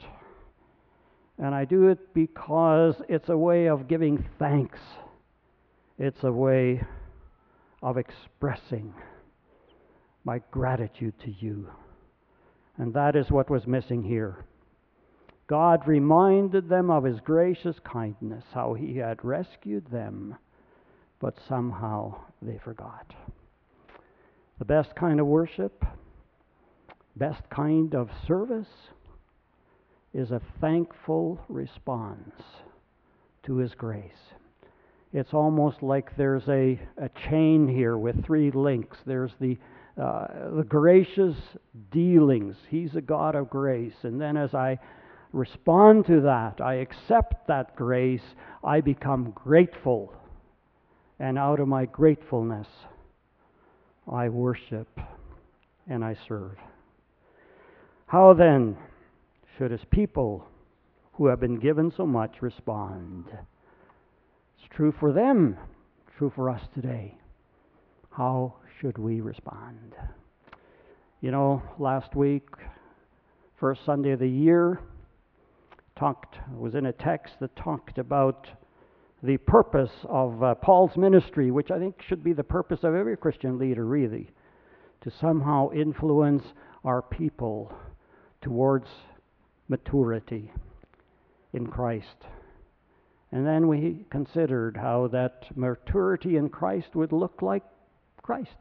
And 1.38 1.54
I 1.54 1.64
do 1.64 1.88
it 1.88 2.12
because 2.14 2.96
it's 3.08 3.28
a 3.28 3.36
way 3.36 3.68
of 3.68 3.88
giving 3.88 4.24
thanks. 4.38 4.78
It's 5.98 6.24
a 6.24 6.32
way 6.32 6.82
of 7.82 7.96
expressing 7.96 8.94
my 10.24 10.40
gratitude 10.50 11.14
to 11.20 11.30
you. 11.40 11.68
And 12.78 12.94
that 12.94 13.16
is 13.16 13.30
what 13.30 13.50
was 13.50 13.66
missing 13.66 14.02
here. 14.02 14.44
God 15.46 15.86
reminded 15.86 16.68
them 16.68 16.90
of 16.90 17.04
his 17.04 17.20
gracious 17.20 17.76
kindness, 17.84 18.44
how 18.54 18.74
he 18.74 18.96
had 18.96 19.24
rescued 19.24 19.86
them, 19.90 20.36
but 21.20 21.36
somehow 21.48 22.14
they 22.40 22.58
forgot. 22.64 23.12
The 24.58 24.64
best 24.64 24.94
kind 24.94 25.20
of 25.20 25.26
worship, 25.26 25.84
best 27.16 27.42
kind 27.50 27.94
of 27.94 28.08
service, 28.26 28.68
is 30.14 30.30
a 30.30 30.40
thankful 30.60 31.40
response 31.48 32.40
to 33.44 33.56
his 33.56 33.74
grace. 33.74 34.32
It's 35.12 35.34
almost 35.34 35.82
like 35.82 36.16
there's 36.16 36.48
a, 36.48 36.80
a 36.96 37.10
chain 37.28 37.68
here 37.68 37.98
with 37.98 38.24
three 38.24 38.50
links. 38.50 38.96
There's 39.04 39.32
the 39.40 39.58
uh, 40.00 40.26
the 40.56 40.64
gracious 40.66 41.36
dealings. 41.90 42.56
He's 42.68 42.94
a 42.96 43.00
God 43.00 43.34
of 43.34 43.50
grace. 43.50 43.92
And 44.02 44.20
then 44.20 44.36
as 44.36 44.54
I 44.54 44.78
respond 45.32 46.06
to 46.06 46.22
that, 46.22 46.60
I 46.60 46.74
accept 46.76 47.46
that 47.48 47.76
grace, 47.76 48.22
I 48.64 48.80
become 48.80 49.32
grateful. 49.34 50.14
And 51.18 51.38
out 51.38 51.60
of 51.60 51.68
my 51.68 51.84
gratefulness, 51.86 52.66
I 54.10 54.28
worship 54.28 54.88
and 55.88 56.04
I 56.04 56.16
serve. 56.26 56.56
How 58.06 58.34
then 58.34 58.76
should 59.56 59.70
his 59.70 59.84
people 59.90 60.46
who 61.14 61.26
have 61.26 61.40
been 61.40 61.58
given 61.58 61.92
so 61.96 62.06
much 62.06 62.36
respond? 62.40 63.26
It's 63.30 64.74
true 64.74 64.92
for 64.98 65.12
them, 65.12 65.56
true 66.18 66.32
for 66.34 66.50
us 66.50 66.62
today. 66.74 67.16
How 68.10 68.54
should 68.82 68.98
we 68.98 69.20
respond? 69.20 69.94
You 71.20 71.30
know, 71.30 71.62
last 71.78 72.16
week, 72.16 72.48
first 73.54 73.84
Sunday 73.86 74.10
of 74.10 74.18
the 74.18 74.28
year, 74.28 74.80
talked 75.96 76.36
was 76.52 76.74
in 76.74 76.86
a 76.86 76.92
text 76.92 77.34
that 77.38 77.54
talked 77.54 77.98
about 77.98 78.48
the 79.22 79.36
purpose 79.36 79.92
of 80.08 80.42
uh, 80.42 80.56
Paul's 80.56 80.96
ministry, 80.96 81.52
which 81.52 81.70
I 81.70 81.78
think 81.78 82.02
should 82.02 82.24
be 82.24 82.32
the 82.32 82.42
purpose 82.42 82.80
of 82.82 82.96
every 82.96 83.16
Christian 83.16 83.56
leader, 83.56 83.86
really, 83.86 84.32
to 85.02 85.12
somehow 85.12 85.70
influence 85.70 86.42
our 86.84 87.02
people 87.02 87.72
towards 88.40 88.88
maturity 89.68 90.50
in 91.52 91.68
Christ. 91.68 92.26
And 93.30 93.46
then 93.46 93.68
we 93.68 94.06
considered 94.10 94.76
how 94.76 95.06
that 95.12 95.56
maturity 95.56 96.36
in 96.36 96.48
Christ 96.48 96.96
would 96.96 97.12
look 97.12 97.42
like 97.42 97.62
Christ. 98.22 98.56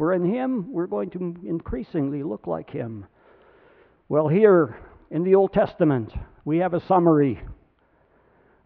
We're 0.00 0.14
in 0.14 0.24
Him, 0.24 0.72
we're 0.72 0.86
going 0.86 1.10
to 1.10 1.36
increasingly 1.46 2.22
look 2.22 2.46
like 2.46 2.70
Him. 2.70 3.04
Well, 4.08 4.28
here 4.28 4.78
in 5.10 5.24
the 5.24 5.34
Old 5.34 5.52
Testament, 5.52 6.10
we 6.46 6.56
have 6.56 6.72
a 6.72 6.80
summary 6.86 7.38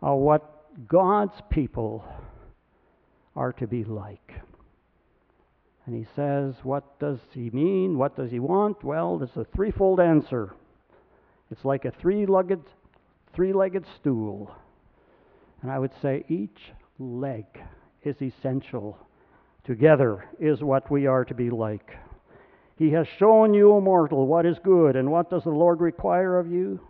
of 0.00 0.20
what 0.20 0.86
God's 0.86 1.34
people 1.50 2.04
are 3.34 3.52
to 3.54 3.66
be 3.66 3.82
like. 3.82 4.32
And 5.86 5.96
he 5.96 6.06
says, 6.14 6.54
What 6.62 7.00
does 7.00 7.18
he 7.32 7.50
mean? 7.50 7.98
What 7.98 8.14
does 8.14 8.30
he 8.30 8.38
want? 8.38 8.84
Well, 8.84 9.18
there's 9.18 9.36
a 9.36 9.44
threefold 9.56 9.98
answer. 9.98 10.54
It's 11.50 11.64
like 11.64 11.84
a 11.84 11.90
three 11.90 12.26
legged 12.26 12.62
three 13.34 13.52
legged 13.52 13.86
stool. 13.98 14.54
And 15.62 15.72
I 15.72 15.80
would 15.80 15.92
say 16.00 16.24
each 16.28 16.60
leg 17.00 17.44
is 18.04 18.22
essential. 18.22 19.04
Together 19.64 20.24
is 20.38 20.62
what 20.62 20.90
we 20.90 21.06
are 21.06 21.24
to 21.24 21.34
be 21.34 21.50
like. 21.50 21.96
He 22.76 22.90
has 22.90 23.06
shown 23.18 23.54
you, 23.54 23.72
O 23.72 23.80
mortal, 23.80 24.26
what 24.26 24.46
is 24.46 24.58
good, 24.62 24.96
and 24.96 25.10
what 25.10 25.30
does 25.30 25.44
the 25.44 25.50
Lord 25.50 25.80
require 25.80 26.38
of 26.38 26.50
you? 26.50 26.80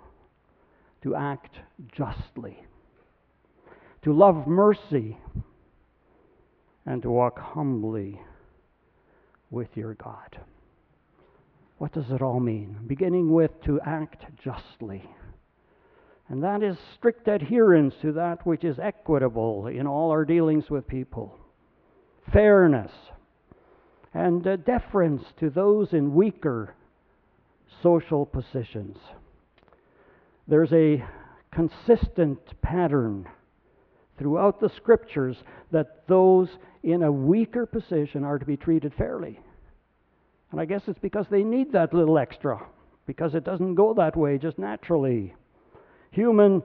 To 1.03 1.15
act 1.15 1.57
justly, 1.93 2.65
to 4.03 4.13
love 4.13 4.47
mercy, 4.47 5.19
and 6.87 7.03
to 7.03 7.11
walk 7.11 7.39
humbly 7.39 8.21
with 9.51 9.69
your 9.75 9.95
God. 9.95 10.41
What 11.79 11.93
does 11.93 12.11
it 12.11 12.23
all 12.23 12.41
mean? 12.41 12.79
Beginning 12.87 13.33
with 13.33 13.51
to 13.65 13.81
act 13.83 14.25
justly. 14.43 15.09
And 16.29 16.43
that 16.43 16.63
is 16.63 16.79
strict 16.97 17.29
adherence 17.29 17.95
to 18.01 18.13
that 18.13 18.47
which 18.47 18.65
is 18.65 18.79
equitable 18.79 19.67
in 19.67 19.87
all 19.87 20.11
our 20.11 20.25
dealings 20.25 20.71
with 20.71 20.89
people, 20.89 21.39
fairness, 22.33 22.93
and 24.13 24.47
uh, 24.47 24.57
deference 24.57 25.23
to 25.41 25.51
those 25.51 25.93
in 25.93 26.15
weaker 26.15 26.75
social 27.83 28.25
positions. 28.25 28.97
There's 30.47 30.73
a 30.73 31.05
consistent 31.53 32.39
pattern 32.63 33.27
throughout 34.19 34.61
the 34.61 34.71
scriptures 34.77 35.37
that 35.71 36.07
those 36.07 36.49
in 36.83 37.03
a 37.03 37.13
weaker 37.13 37.67
position 37.67 38.25
are 38.25 38.39
to 38.39 38.45
be 38.45 38.57
treated 38.57 38.93
fairly. 38.95 39.41
And 40.53 40.61
I 40.61 40.65
guess 40.67 40.83
it's 40.87 40.99
because 40.99 41.27
they 41.31 41.43
need 41.43 41.73
that 41.73 41.95
little 41.95 42.19
extra, 42.19 42.61
because 43.07 43.35
it 43.35 43.45
doesn't 43.45 43.75
go 43.75 43.95
that 43.95 44.17
way 44.17 44.39
just 44.39 44.59
naturally. 44.59 45.35
Human 46.11 46.63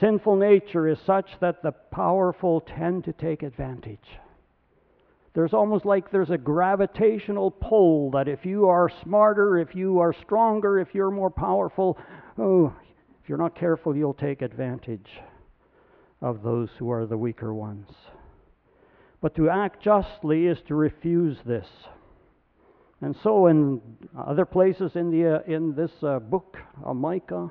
sinful 0.00 0.36
nature 0.36 0.88
is 0.88 0.98
such 1.04 1.28
that 1.40 1.62
the 1.62 1.72
powerful 1.72 2.60
tend 2.60 3.04
to 3.04 3.12
take 3.12 3.42
advantage. 3.42 3.98
There's 5.36 5.52
almost 5.52 5.84
like 5.84 6.10
there's 6.10 6.30
a 6.30 6.38
gravitational 6.38 7.50
pull 7.50 8.10
that 8.12 8.26
if 8.26 8.46
you 8.46 8.70
are 8.70 8.90
smarter, 9.02 9.58
if 9.58 9.74
you 9.74 9.98
are 9.98 10.14
stronger, 10.14 10.78
if 10.78 10.94
you're 10.94 11.10
more 11.10 11.28
powerful, 11.28 11.98
oh, 12.38 12.74
if 13.22 13.28
you're 13.28 13.36
not 13.36 13.54
careful, 13.54 13.94
you'll 13.94 14.14
take 14.14 14.40
advantage 14.40 15.10
of 16.22 16.42
those 16.42 16.70
who 16.78 16.90
are 16.90 17.04
the 17.04 17.18
weaker 17.18 17.52
ones. 17.52 17.90
But 19.20 19.34
to 19.34 19.50
act 19.50 19.82
justly 19.82 20.46
is 20.46 20.56
to 20.68 20.74
refuse 20.74 21.36
this. 21.44 21.68
And 23.02 23.14
so, 23.22 23.48
in 23.48 23.82
other 24.18 24.46
places 24.46 24.92
in, 24.94 25.10
the, 25.10 25.36
uh, 25.36 25.40
in 25.46 25.74
this 25.74 25.92
uh, 26.02 26.18
book 26.18 26.56
of 26.82 26.96
Micah, 26.96 27.50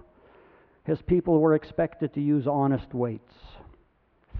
his 0.85 1.03
people 1.03 1.39
were 1.39 1.53
expected 1.53 2.15
to 2.15 2.21
use 2.21 2.47
honest 2.47 2.95
weights, 2.95 3.35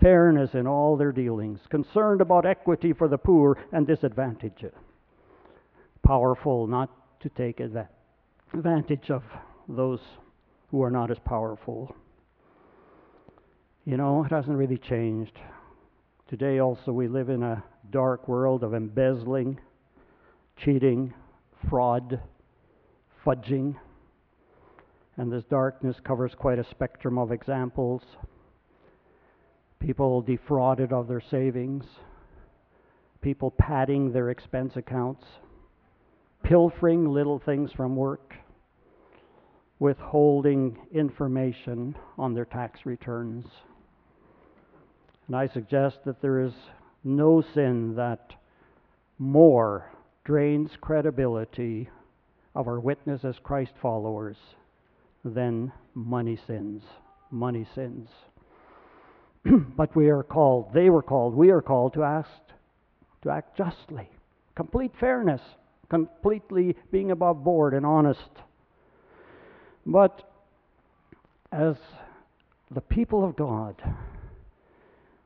fairness 0.02 0.54
in 0.54 0.68
all 0.68 0.98
their 0.98 1.12
dealings, 1.12 1.60
concerned 1.70 2.22
about 2.22 2.46
equity 2.46 2.94
for 2.94 3.08
the 3.08 3.18
poor 3.18 3.58
and 3.72 3.88
disadvantaged, 3.88 4.72
powerful 6.06 6.68
not 6.68 6.90
to 7.22 7.30
take 7.30 7.60
advantage 7.60 9.10
of 9.10 9.24
those 9.68 10.00
who 10.70 10.82
are 10.84 10.92
not 10.92 11.12
as 11.12 11.18
powerful. 11.26 11.96
You 13.86 13.98
know, 13.98 14.24
it 14.24 14.32
hasn't 14.32 14.58
really 14.58 14.78
changed. 14.78 15.40
Today, 16.28 16.60
also, 16.60 16.92
we 16.92 17.08
live 17.08 17.30
in 17.30 17.44
a 17.44 17.64
dark 17.92 18.28
world 18.28 18.64
of 18.64 18.74
embezzling, 18.74 19.60
cheating, 20.58 21.14
fraud, 21.70 22.20
fudging. 23.24 23.76
And 25.18 25.32
this 25.32 25.44
darkness 25.46 25.98
covers 26.04 26.34
quite 26.36 26.60
a 26.60 26.64
spectrum 26.64 27.18
of 27.18 27.32
examples. 27.32 28.02
People 29.80 30.22
defrauded 30.22 30.92
of 30.92 31.08
their 31.08 31.22
savings, 31.22 31.86
people 33.22 33.52
padding 33.52 34.12
their 34.12 34.30
expense 34.30 34.76
accounts, 34.76 35.26
pilfering 36.44 37.10
little 37.10 37.40
things 37.40 37.72
from 37.72 37.96
work, 37.96 38.34
withholding 39.80 40.78
information 40.92 41.96
on 42.18 42.34
their 42.34 42.46
tax 42.46 42.86
returns. 42.86 43.46
And 45.28 45.36
I 45.36 45.48
suggest 45.48 46.00
that 46.06 46.22
there 46.22 46.40
is 46.42 46.54
no 47.04 47.42
sin 47.42 47.96
that 47.96 48.34
more 49.18 49.92
drains 50.24 50.72
credibility 50.80 51.90
of 52.56 52.68
our 52.68 52.80
witness 52.80 53.26
as 53.26 53.36
Christ 53.44 53.74
followers 53.82 54.38
than 55.24 55.72
money 55.94 56.38
sins. 56.48 56.84
Money 57.32 57.68
sins. 57.76 58.10
but 59.78 59.96
we 59.96 60.10
are 60.10 60.24
called, 60.24 60.74
they 60.74 60.90
were 60.90 61.04
called, 61.04 61.36
we 61.36 61.50
are 61.50 61.62
called 61.62 61.94
to 61.94 62.04
act, 62.04 62.54
to 63.22 63.30
act 63.30 63.58
justly, 63.58 64.10
complete 64.56 64.92
fairness, 65.00 65.42
completely 65.90 66.76
being 66.92 67.12
above 67.12 67.44
board 67.44 67.74
and 67.74 67.86
honest. 67.86 68.30
But 69.86 70.24
as 71.52 71.76
the 72.72 72.82
people 72.82 73.24
of 73.24 73.36
God, 73.36 73.82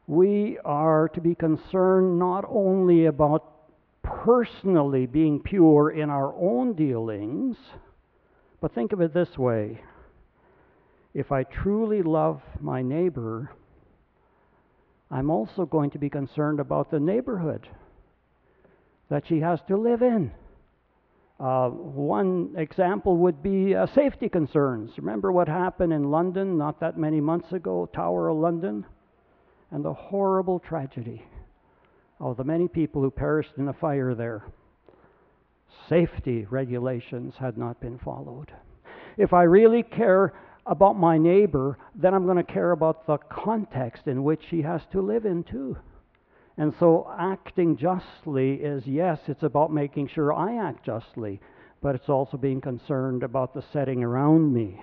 we 0.07 0.57
are 0.65 1.07
to 1.09 1.21
be 1.21 1.35
concerned 1.35 2.19
not 2.19 2.43
only 2.49 3.05
about 3.05 3.45
personally 4.03 5.05
being 5.05 5.39
pure 5.39 5.91
in 5.91 6.09
our 6.09 6.33
own 6.33 6.73
dealings, 6.73 7.55
but 8.59 8.73
think 8.73 8.91
of 8.91 9.01
it 9.01 9.13
this 9.13 9.38
way 9.38 9.81
if 11.13 11.31
I 11.31 11.43
truly 11.43 12.03
love 12.03 12.41
my 12.59 12.81
neighbor, 12.81 13.51
I'm 15.12 15.30
also 15.30 15.66
going 15.66 15.89
to 15.92 16.00
be 16.00 16.10
concerned 16.10 16.60
about 16.60 16.92
the 16.92 17.00
neighborhood 17.00 17.68
that 19.10 19.28
she 19.28 19.39
has 19.39 19.60
to 19.68 19.78
live 19.78 20.01
in. 20.01 20.32
Uh, 21.39 21.70
one 21.70 22.54
example 22.58 23.18
would 23.18 23.42
be 23.42 23.74
uh, 23.74 23.88
safety 23.88 24.30
concerns. 24.30 24.92
Remember 24.98 25.32
what 25.32 25.48
happened 25.48 25.94
in 25.94 26.12
London 26.12 26.58
not 26.58 26.80
that 26.82 26.98
many 26.98 27.22
months 27.22 27.54
ago, 27.54 27.89
Tower 27.92 28.30
of 28.30 28.38
London? 28.38 28.86
and 29.72 29.84
the 29.84 29.94
horrible 29.94 30.60
tragedy 30.60 31.24
of 32.20 32.38
the 32.38 32.44
many 32.44 32.68
people 32.68 33.01
who 33.01 33.12
perished 33.12 33.54
in 33.58 33.66
the 33.66 33.74
fire 33.74 34.16
there. 34.16 34.44
Safety 35.88 36.46
regulations 36.50 37.36
had 37.39 37.58
not 37.58 37.80
been 37.80 38.00
followed. 38.00 38.51
If 39.18 39.34
I 39.34 39.44
really 39.44 39.84
care 39.84 40.34
about 40.69 40.97
my 40.97 41.17
neighbor, 41.17 41.77
then 41.95 42.13
I'm 42.13 42.25
going 42.25 42.38
to 42.38 42.43
care 42.43 42.71
about 42.71 43.07
the 43.07 43.17
context 43.17 44.05
in 44.05 44.23
which 44.23 44.43
he 44.49 44.61
has 44.61 44.81
to 44.91 45.01
live 45.01 45.25
in 45.25 45.43
too. 45.43 45.75
And 46.57 46.73
so 46.79 47.11
acting 47.17 47.75
justly 47.75 48.53
is 48.53 48.85
yes, 48.85 49.19
it's 49.27 49.43
about 49.43 49.73
making 49.73 50.09
sure 50.09 50.31
I 50.31 50.57
act 50.57 50.85
justly, 50.85 51.41
but 51.81 51.95
it's 51.95 52.07
also 52.07 52.38
being 52.38 52.61
concerned 52.61 53.23
about 53.23 53.53
the 53.53 53.63
setting 53.73 54.03
around 54.03 54.53
me 54.53 54.79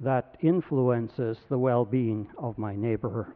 that 0.00 0.36
influences 0.40 1.38
the 1.48 1.58
well 1.58 1.86
being 1.86 2.28
of 2.36 2.58
my 2.58 2.76
neighbor. 2.76 3.34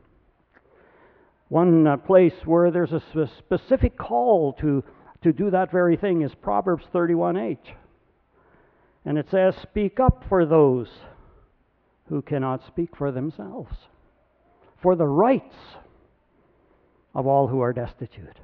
One 1.49 1.87
uh, 1.87 1.97
place 1.97 2.35
where 2.45 2.71
there's 2.71 2.93
a 2.93 3.31
specific 3.39 3.97
call 3.97 4.53
to, 4.55 4.85
to 5.23 5.33
do 5.33 5.51
that 5.51 5.71
very 5.71 5.97
thing 5.97 6.23
is 6.23 6.35
Proverbs 6.35 6.85
31:8. 6.93 7.59
And 9.05 9.17
it 9.17 9.29
says, 9.31 9.55
Speak 9.63 10.01
up 10.01 10.25
for 10.29 10.45
those 10.45 10.89
who 12.09 12.23
cannot 12.23 12.67
speak 12.67 12.97
for 12.97 13.11
themselves, 13.11 13.75
for 14.83 14.95
the 14.95 15.07
rights 15.07 15.55
of 17.15 17.27
all 17.27 17.49
who 17.49 17.61
are 17.61 17.73
destitute. 17.73 18.39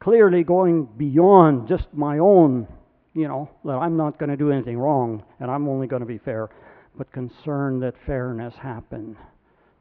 Clearly 0.00 0.42
going 0.42 0.88
beyond 0.96 1.68
just 1.68 1.86
my 1.92 2.18
own, 2.18 2.66
you 3.14 3.28
know, 3.28 3.50
that 3.64 3.72
I'm 3.72 3.96
not 3.96 4.18
going 4.18 4.30
to 4.30 4.36
do 4.36 4.50
anything 4.50 4.78
wrong 4.78 5.22
and 5.38 5.50
I'm 5.50 5.68
only 5.68 5.86
going 5.86 6.00
to 6.00 6.06
be 6.06 6.18
fair, 6.18 6.48
but 6.96 7.12
concerned 7.12 7.82
that 7.82 7.94
fairness 8.06 8.54
happen 8.54 9.16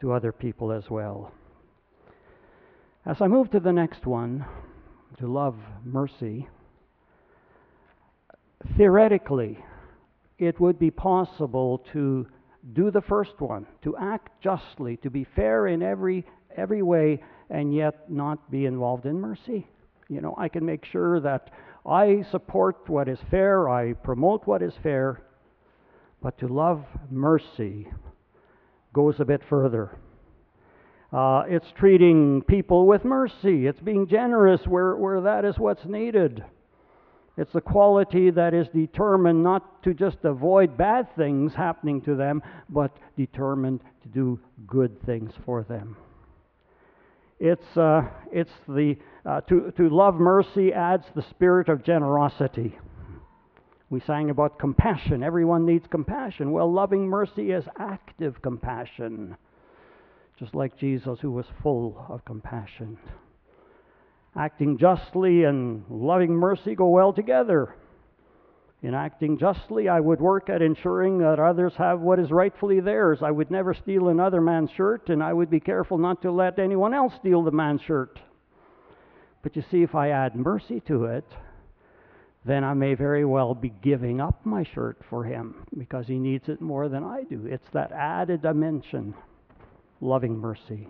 to 0.02 0.12
other 0.12 0.32
people 0.32 0.72
as 0.72 0.90
well. 0.90 1.32
As 3.06 3.22
I 3.22 3.28
move 3.28 3.50
to 3.52 3.60
the 3.60 3.72
next 3.72 4.06
one, 4.06 4.46
to 5.20 5.28
love 5.28 5.56
mercy, 5.84 6.48
theoretically, 8.78 9.58
it 10.38 10.60
would 10.60 10.78
be 10.78 10.92
possible 10.92 11.84
to 11.94 12.28
do 12.74 12.92
the 12.92 13.02
first 13.02 13.40
one, 13.40 13.66
to 13.84 13.96
act 13.98 14.42
justly, 14.42 14.98
to 14.98 15.10
be 15.10 15.26
fair 15.36 15.68
in 15.68 15.82
every 15.82 16.26
every 16.58 16.82
way, 16.82 17.24
and 17.50 17.74
yet 17.74 18.10
not 18.10 18.52
be 18.52 18.66
involved 18.66 19.06
in 19.06 19.20
mercy. 19.20 19.68
You 20.10 20.22
know, 20.22 20.36
I 20.38 20.50
can 20.50 20.66
make 20.66 20.84
sure 20.86 21.20
that 21.22 21.52
I 21.86 22.24
support 22.32 22.90
what 22.90 23.08
is 23.08 23.20
fair, 23.30 23.70
I 23.70 23.94
promote 23.94 24.46
what 24.48 24.62
is 24.62 24.74
fair, 24.84 25.22
but 26.22 26.38
to 26.40 26.48
love 26.48 26.84
mercy 27.10 27.88
goes 28.94 29.20
a 29.20 29.26
bit 29.26 29.42
further. 29.50 29.98
Uh, 31.12 31.44
it's 31.48 31.72
treating 31.78 32.42
people 32.44 32.86
with 32.86 33.04
mercy. 33.04 33.66
It's 33.66 33.80
being 33.80 34.08
generous 34.08 34.62
where, 34.68 34.96
where 34.96 35.22
that 35.22 35.46
is 35.46 35.58
what's 35.58 35.86
needed. 35.86 36.44
It's 37.40 37.56
a 37.56 37.62
quality 37.62 38.30
that 38.32 38.54
is 38.54 38.68
determined 38.70 39.44
not 39.44 39.82
to 39.84 39.94
just 39.94 40.18
avoid 40.24 40.78
bad 40.78 41.08
things 41.16 41.54
happening 41.54 42.02
to 42.02 42.16
them, 42.16 42.44
but 42.70 42.96
determined 43.18 43.80
to 44.04 44.10
do 44.10 44.40
good 44.68 45.02
things 45.06 45.32
for 45.46 45.64
them. 45.64 45.96
It's, 47.40 47.78
uh, 47.78 48.02
it's 48.32 48.52
the, 48.68 48.98
uh, 49.26 49.40
to, 49.42 49.72
to 49.78 49.90
love 49.90 50.16
mercy 50.16 50.74
adds 50.74 51.06
the 51.16 51.24
spirit 51.30 51.70
of 51.70 51.84
generosity. 51.84 52.78
We 53.90 54.02
sang 54.02 54.30
about 54.30 54.60
compassion. 54.60 55.24
Everyone 55.24 55.66
needs 55.66 55.88
compassion. 55.90 56.52
Well, 56.52 56.72
loving 56.72 57.08
mercy 57.08 57.52
is 57.52 57.64
active 57.80 58.42
compassion 58.42 59.38
just 60.40 60.56
like 60.56 60.78
Jesus, 60.78 61.20
who 61.22 61.32
was 61.32 61.46
full 61.62 62.06
of 62.08 62.24
compassion. 62.24 62.98
Acting 64.40 64.78
justly 64.78 65.44
and 65.44 65.84
loving 65.90 66.32
mercy 66.32 66.74
go 66.74 66.88
well 66.88 67.12
together. 67.12 67.76
In 68.82 68.94
acting 68.94 69.38
justly, 69.38 69.90
I 69.90 70.00
would 70.00 70.22
work 70.22 70.50
at 70.50 70.62
ensuring 70.62 71.18
that 71.18 71.42
others 71.42 71.74
have 71.78 72.00
what 72.00 72.20
is 72.20 72.32
rightfully 72.32 72.80
theirs. 72.80 73.20
I 73.22 73.32
would 73.32 73.52
never 73.52 73.74
steal 73.74 74.08
another 74.08 74.40
man's 74.40 74.72
shirt, 74.72 75.10
and 75.10 75.22
I 75.22 75.34
would 75.34 75.50
be 75.50 75.60
careful 75.60 75.98
not 75.98 76.22
to 76.22 76.32
let 76.32 76.58
anyone 76.58 76.94
else 76.94 77.14
steal 77.20 77.44
the 77.44 77.52
man's 77.52 77.82
shirt. 77.82 78.18
But 79.44 79.58
you 79.58 79.64
see, 79.70 79.84
if 79.84 79.94
I 79.94 80.12
add 80.12 80.38
mercy 80.38 80.80
to 80.88 81.04
it, 81.04 81.26
then 82.46 82.64
I 82.64 82.74
may 82.74 82.94
very 82.94 83.26
well 83.26 83.54
be 83.54 83.74
giving 83.82 84.22
up 84.22 84.46
my 84.46 84.64
shirt 84.64 85.02
for 85.10 85.26
him 85.26 85.66
because 85.78 86.08
he 86.08 86.18
needs 86.18 86.48
it 86.48 86.62
more 86.62 86.88
than 86.88 87.04
I 87.04 87.24
do. 87.24 87.46
It's 87.46 87.70
that 87.74 87.92
added 87.92 88.44
dimension 88.44 89.16
loving 90.00 90.38
mercy. 90.38 90.88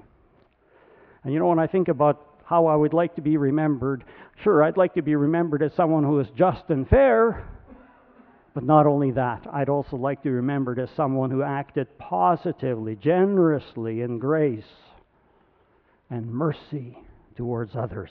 And 1.23 1.33
you 1.33 1.39
know, 1.39 1.47
when 1.47 1.57
I 1.57 1.65
think 1.65 1.87
about 1.87 2.28
how 2.49 2.65
I 2.65 2.75
would 2.75 2.93
like 2.93 3.15
to 3.15 3.21
be 3.21 3.37
remembered, 3.37 4.03
sure, 4.43 4.63
I'd 4.63 4.75
like 4.75 4.95
to 4.95 5.03
be 5.03 5.15
remembered 5.15 5.61
as 5.61 5.71
someone 5.75 6.03
who 6.03 6.19
is 6.19 6.27
just 6.35 6.63
and 6.69 6.89
fair. 6.89 7.47
But 8.55 8.63
not 8.63 8.87
only 8.87 9.11
that, 9.11 9.45
I'd 9.53 9.69
also 9.69 9.97
like 9.97 10.23
to 10.23 10.29
be 10.29 10.35
remembered 10.35 10.79
as 10.79 10.89
someone 10.97 11.29
who 11.29 11.43
acted 11.43 11.99
positively, 11.99 12.95
generously 12.95 14.01
in 14.01 14.17
grace 14.17 14.63
and 16.09 16.33
mercy 16.33 16.97
towards 17.37 17.75
others. 17.75 18.09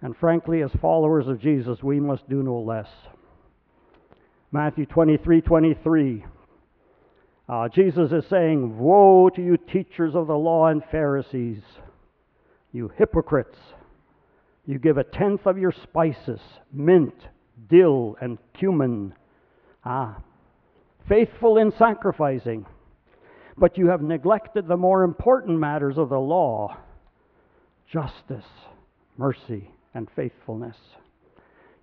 And 0.00 0.16
frankly, 0.16 0.62
as 0.62 0.70
followers 0.80 1.28
of 1.28 1.38
Jesus, 1.38 1.82
we 1.82 2.00
must 2.00 2.26
do 2.30 2.42
no 2.42 2.60
less. 2.60 2.88
Matthew 4.52 4.86
23 4.86 5.42
23. 5.42 6.24
Uh, 7.46 7.68
Jesus 7.68 8.10
is 8.10 8.24
saying, 8.30 8.78
Woe 8.78 9.28
to 9.28 9.42
you, 9.42 9.58
teachers 9.58 10.14
of 10.14 10.28
the 10.28 10.34
law 10.34 10.68
and 10.68 10.82
Pharisees, 10.90 11.60
you 12.72 12.90
hypocrites! 12.96 13.58
You 14.66 14.78
give 14.78 14.98
a 14.98 15.04
tenth 15.04 15.46
of 15.46 15.58
your 15.58 15.72
spices, 15.72 16.40
mint, 16.72 17.14
dill, 17.68 18.16
and 18.20 18.38
cumin. 18.54 19.14
Ah, 19.84 20.18
faithful 21.08 21.58
in 21.58 21.72
sacrificing, 21.78 22.64
but 23.58 23.76
you 23.76 23.88
have 23.88 24.02
neglected 24.02 24.66
the 24.68 24.76
more 24.76 25.02
important 25.02 25.58
matters 25.58 25.98
of 25.98 26.08
the 26.08 26.18
law 26.18 26.76
justice, 27.90 28.46
mercy, 29.18 29.70
and 29.94 30.08
faithfulness. 30.16 30.76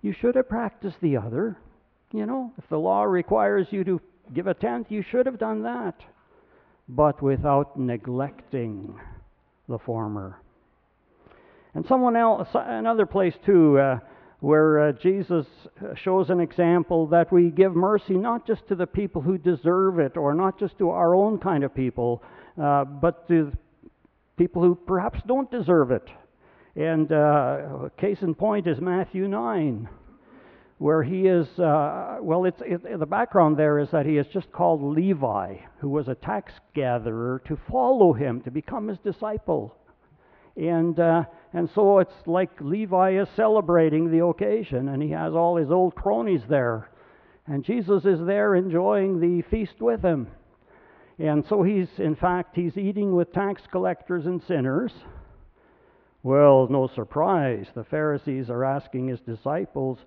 You 0.02 0.12
should 0.12 0.34
have 0.34 0.48
practiced 0.48 0.96
the 1.00 1.16
other. 1.18 1.56
You 2.12 2.26
know, 2.26 2.52
if 2.58 2.68
the 2.68 2.78
law 2.78 3.04
requires 3.04 3.68
you 3.70 3.84
to 3.84 4.00
give 4.34 4.48
a 4.48 4.54
tenth, 4.54 4.90
you 4.90 5.02
should 5.02 5.26
have 5.26 5.38
done 5.38 5.62
that. 5.62 5.94
but 6.88 7.22
without 7.22 7.78
neglecting 7.78 8.98
the 9.68 9.78
former. 9.78 10.40
And 11.74 11.86
someone 11.86 12.16
else, 12.16 12.48
another 12.54 13.06
place 13.06 13.34
too, 13.46 13.78
uh, 13.78 13.98
where 14.40 14.88
uh, 14.88 14.92
Jesus 14.92 15.46
shows 16.02 16.30
an 16.30 16.40
example 16.40 17.06
that 17.08 17.30
we 17.30 17.50
give 17.50 17.76
mercy 17.76 18.14
not 18.14 18.46
just 18.46 18.66
to 18.68 18.74
the 18.74 18.86
people 18.86 19.20
who 19.22 19.38
deserve 19.38 19.98
it, 19.98 20.16
or 20.16 20.34
not 20.34 20.58
just 20.58 20.78
to 20.78 20.90
our 20.90 21.14
own 21.14 21.38
kind 21.38 21.62
of 21.62 21.74
people, 21.74 22.22
uh, 22.60 22.84
but 22.84 23.28
to 23.28 23.52
people 24.36 24.62
who 24.62 24.74
perhaps 24.74 25.20
don't 25.26 25.50
deserve 25.50 25.90
it. 25.90 26.08
And 26.74 27.12
uh, 27.12 27.90
case 27.98 28.22
in 28.22 28.34
point 28.34 28.66
is 28.66 28.80
Matthew 28.80 29.28
9, 29.28 29.88
where 30.78 31.02
he 31.02 31.26
is, 31.26 31.46
uh, 31.58 32.18
well, 32.22 32.46
it's, 32.46 32.62
it, 32.64 32.98
the 32.98 33.06
background 33.06 33.58
there 33.58 33.78
is 33.78 33.90
that 33.90 34.06
he 34.06 34.16
is 34.16 34.26
just 34.32 34.50
called 34.50 34.82
Levi, 34.82 35.56
who 35.80 35.90
was 35.90 36.08
a 36.08 36.14
tax 36.14 36.52
gatherer, 36.74 37.42
to 37.46 37.58
follow 37.70 38.14
him, 38.14 38.40
to 38.42 38.50
become 38.50 38.88
his 38.88 38.98
disciple. 38.98 39.76
And, 40.60 41.00
uh, 41.00 41.24
and 41.54 41.70
so 41.74 42.00
it's 42.00 42.26
like 42.26 42.50
Levi 42.60 43.18
is 43.18 43.28
celebrating 43.34 44.10
the 44.10 44.26
occasion, 44.26 44.90
and 44.90 45.02
he 45.02 45.08
has 45.10 45.32
all 45.32 45.56
his 45.56 45.70
old 45.70 45.94
cronies 45.94 46.42
there. 46.50 46.90
And 47.46 47.64
Jesus 47.64 48.04
is 48.04 48.20
there 48.26 48.54
enjoying 48.54 49.20
the 49.20 49.40
feast 49.50 49.80
with 49.80 50.02
him. 50.02 50.28
And 51.18 51.46
so 51.48 51.62
he's, 51.62 51.88
in 51.96 52.14
fact, 52.14 52.56
he's 52.56 52.76
eating 52.76 53.16
with 53.16 53.32
tax 53.32 53.62
collectors 53.72 54.26
and 54.26 54.42
sinners. 54.42 54.92
Well, 56.22 56.68
no 56.68 56.88
surprise. 56.88 57.66
The 57.74 57.84
Pharisees 57.84 58.50
are 58.50 58.64
asking 58.64 59.08
his 59.08 59.20
disciples, 59.20 59.98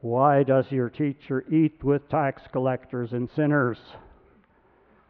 Why 0.00 0.42
does 0.42 0.66
your 0.72 0.90
teacher 0.90 1.44
eat 1.48 1.84
with 1.84 2.08
tax 2.08 2.42
collectors 2.52 3.12
and 3.12 3.30
sinners? 3.36 3.78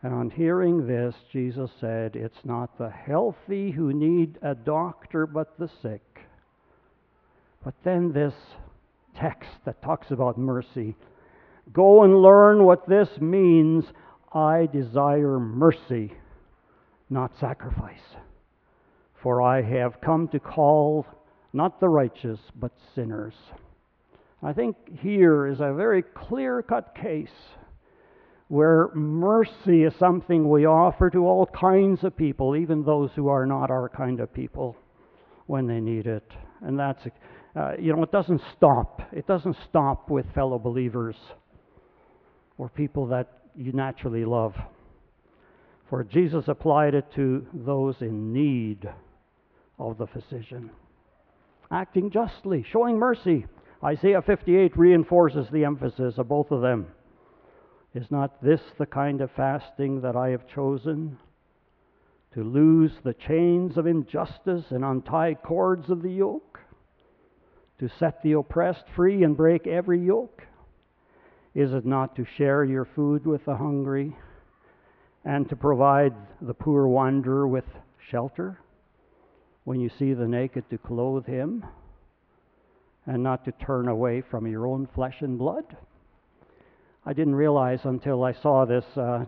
And 0.06 0.14
on 0.14 0.30
hearing 0.30 0.86
this, 0.86 1.16
Jesus 1.32 1.68
said, 1.80 2.14
It's 2.14 2.44
not 2.44 2.78
the 2.78 2.90
healthy 2.90 3.72
who 3.72 3.92
need 3.92 4.38
a 4.40 4.54
doctor, 4.54 5.26
but 5.26 5.58
the 5.58 5.68
sick. 5.82 6.20
But 7.64 7.74
then 7.82 8.12
this 8.12 8.32
text 9.16 9.50
that 9.64 9.82
talks 9.82 10.12
about 10.12 10.38
mercy 10.38 10.94
go 11.72 12.04
and 12.04 12.22
learn 12.22 12.62
what 12.62 12.88
this 12.88 13.08
means 13.20 13.84
I 14.32 14.68
desire 14.72 15.40
mercy, 15.40 16.12
not 17.10 17.32
sacrifice. 17.40 18.14
For 19.20 19.42
I 19.42 19.60
have 19.60 20.00
come 20.00 20.28
to 20.28 20.38
call 20.38 21.04
not 21.52 21.80
the 21.80 21.88
righteous, 21.88 22.38
but 22.54 22.70
sinners. 22.94 23.34
I 24.40 24.52
think 24.52 24.76
here 25.00 25.48
is 25.48 25.58
a 25.58 25.74
very 25.74 26.02
clear 26.02 26.62
cut 26.62 26.94
case 26.94 27.56
where 28.48 28.90
mercy 28.94 29.82
is 29.82 29.92
something 29.98 30.48
we 30.48 30.66
offer 30.66 31.10
to 31.10 31.26
all 31.26 31.46
kinds 31.46 32.04
of 32.04 32.16
people, 32.16 32.56
even 32.56 32.84
those 32.84 33.10
who 33.16 33.28
are 33.28 33.44
not 33.46 33.70
our 33.70 33.88
kind 33.88 34.20
of 34.20 34.32
people, 34.32 34.76
when 35.46 35.66
they 35.66 35.80
need 35.80 36.06
it. 36.06 36.30
And 36.62 36.78
that's, 36.78 37.02
uh, 37.56 37.72
you 37.78 37.94
know, 37.94 38.02
it 38.02 38.12
doesn't 38.12 38.42
stop. 38.56 39.02
It 39.12 39.26
doesn't 39.26 39.56
stop 39.68 40.10
with 40.10 40.26
fellow 40.34 40.58
believers 40.58 41.16
or 42.58 42.68
people 42.68 43.06
that 43.08 43.28
you 43.56 43.72
naturally 43.72 44.24
love. 44.24 44.54
For 45.88 46.02
Jesus 46.04 46.48
applied 46.48 46.94
it 46.94 47.06
to 47.14 47.46
those 47.52 47.96
in 48.00 48.32
need 48.32 48.88
of 49.78 49.98
the 49.98 50.06
physician. 50.06 50.70
Acting 51.70 52.10
justly, 52.10 52.64
showing 52.70 52.98
mercy. 52.98 53.46
Isaiah 53.84 54.22
58 54.22 54.76
reinforces 54.76 55.48
the 55.50 55.64
emphasis 55.64 56.14
of 56.18 56.28
both 56.28 56.50
of 56.50 56.62
them. 56.62 56.86
Is 57.96 58.10
not 58.10 58.42
this 58.42 58.60
the 58.76 58.84
kind 58.84 59.22
of 59.22 59.30
fasting 59.30 60.02
that 60.02 60.16
I 60.16 60.28
have 60.28 60.46
chosen? 60.46 61.16
To 62.34 62.44
loose 62.44 62.92
the 63.02 63.14
chains 63.14 63.78
of 63.78 63.86
injustice 63.86 64.70
and 64.70 64.84
untie 64.84 65.32
cords 65.32 65.88
of 65.88 66.02
the 66.02 66.12
yoke? 66.12 66.60
To 67.78 67.88
set 67.88 68.22
the 68.22 68.32
oppressed 68.32 68.84
free 68.94 69.22
and 69.22 69.34
break 69.34 69.66
every 69.66 69.98
yoke? 69.98 70.42
Is 71.54 71.72
it 71.72 71.86
not 71.86 72.14
to 72.16 72.26
share 72.26 72.64
your 72.64 72.84
food 72.84 73.26
with 73.26 73.46
the 73.46 73.56
hungry 73.56 74.14
and 75.24 75.48
to 75.48 75.56
provide 75.56 76.12
the 76.42 76.52
poor 76.52 76.86
wanderer 76.86 77.48
with 77.48 77.64
shelter? 78.10 78.60
When 79.64 79.80
you 79.80 79.88
see 79.88 80.12
the 80.12 80.28
naked, 80.28 80.68
to 80.68 80.76
clothe 80.76 81.24
him 81.24 81.64
and 83.06 83.22
not 83.22 83.46
to 83.46 83.52
turn 83.52 83.88
away 83.88 84.20
from 84.20 84.46
your 84.46 84.66
own 84.66 84.86
flesh 84.86 85.22
and 85.22 85.38
blood? 85.38 85.78
I 87.08 87.12
didn't 87.12 87.36
realize 87.36 87.78
until 87.84 88.24
I 88.24 88.32
saw 88.32 88.64
this 88.64 88.84
uh, 88.96 89.24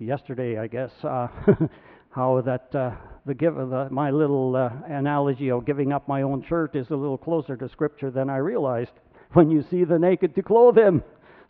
yesterday, 0.00 0.58
I 0.58 0.66
guess, 0.66 0.90
uh, 1.04 1.28
how 2.10 2.40
that 2.40 2.74
uh, 2.74 2.90
the 3.24 3.34
give 3.34 3.54
the, 3.54 3.86
my 3.92 4.10
little 4.10 4.56
uh, 4.56 4.70
analogy 4.88 5.52
of 5.52 5.64
giving 5.64 5.92
up 5.92 6.08
my 6.08 6.22
own 6.22 6.44
shirt 6.48 6.74
is 6.74 6.90
a 6.90 6.96
little 6.96 7.16
closer 7.16 7.56
to 7.56 7.68
Scripture 7.68 8.10
than 8.10 8.28
I 8.28 8.38
realized. 8.38 8.90
When 9.32 9.50
you 9.50 9.64
see 9.68 9.82
the 9.82 9.98
naked, 9.98 10.36
to 10.36 10.42
clothe 10.42 10.78
him. 10.78 11.02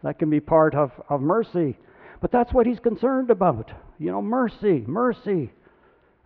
That 0.02 0.18
can 0.18 0.30
be 0.30 0.40
part 0.40 0.74
of, 0.74 0.90
of 1.10 1.20
mercy. 1.20 1.76
But 2.22 2.32
that's 2.32 2.52
what 2.52 2.66
he's 2.66 2.80
concerned 2.80 3.30
about. 3.30 3.70
You 3.98 4.10
know, 4.10 4.22
mercy, 4.22 4.84
mercy. 4.86 5.52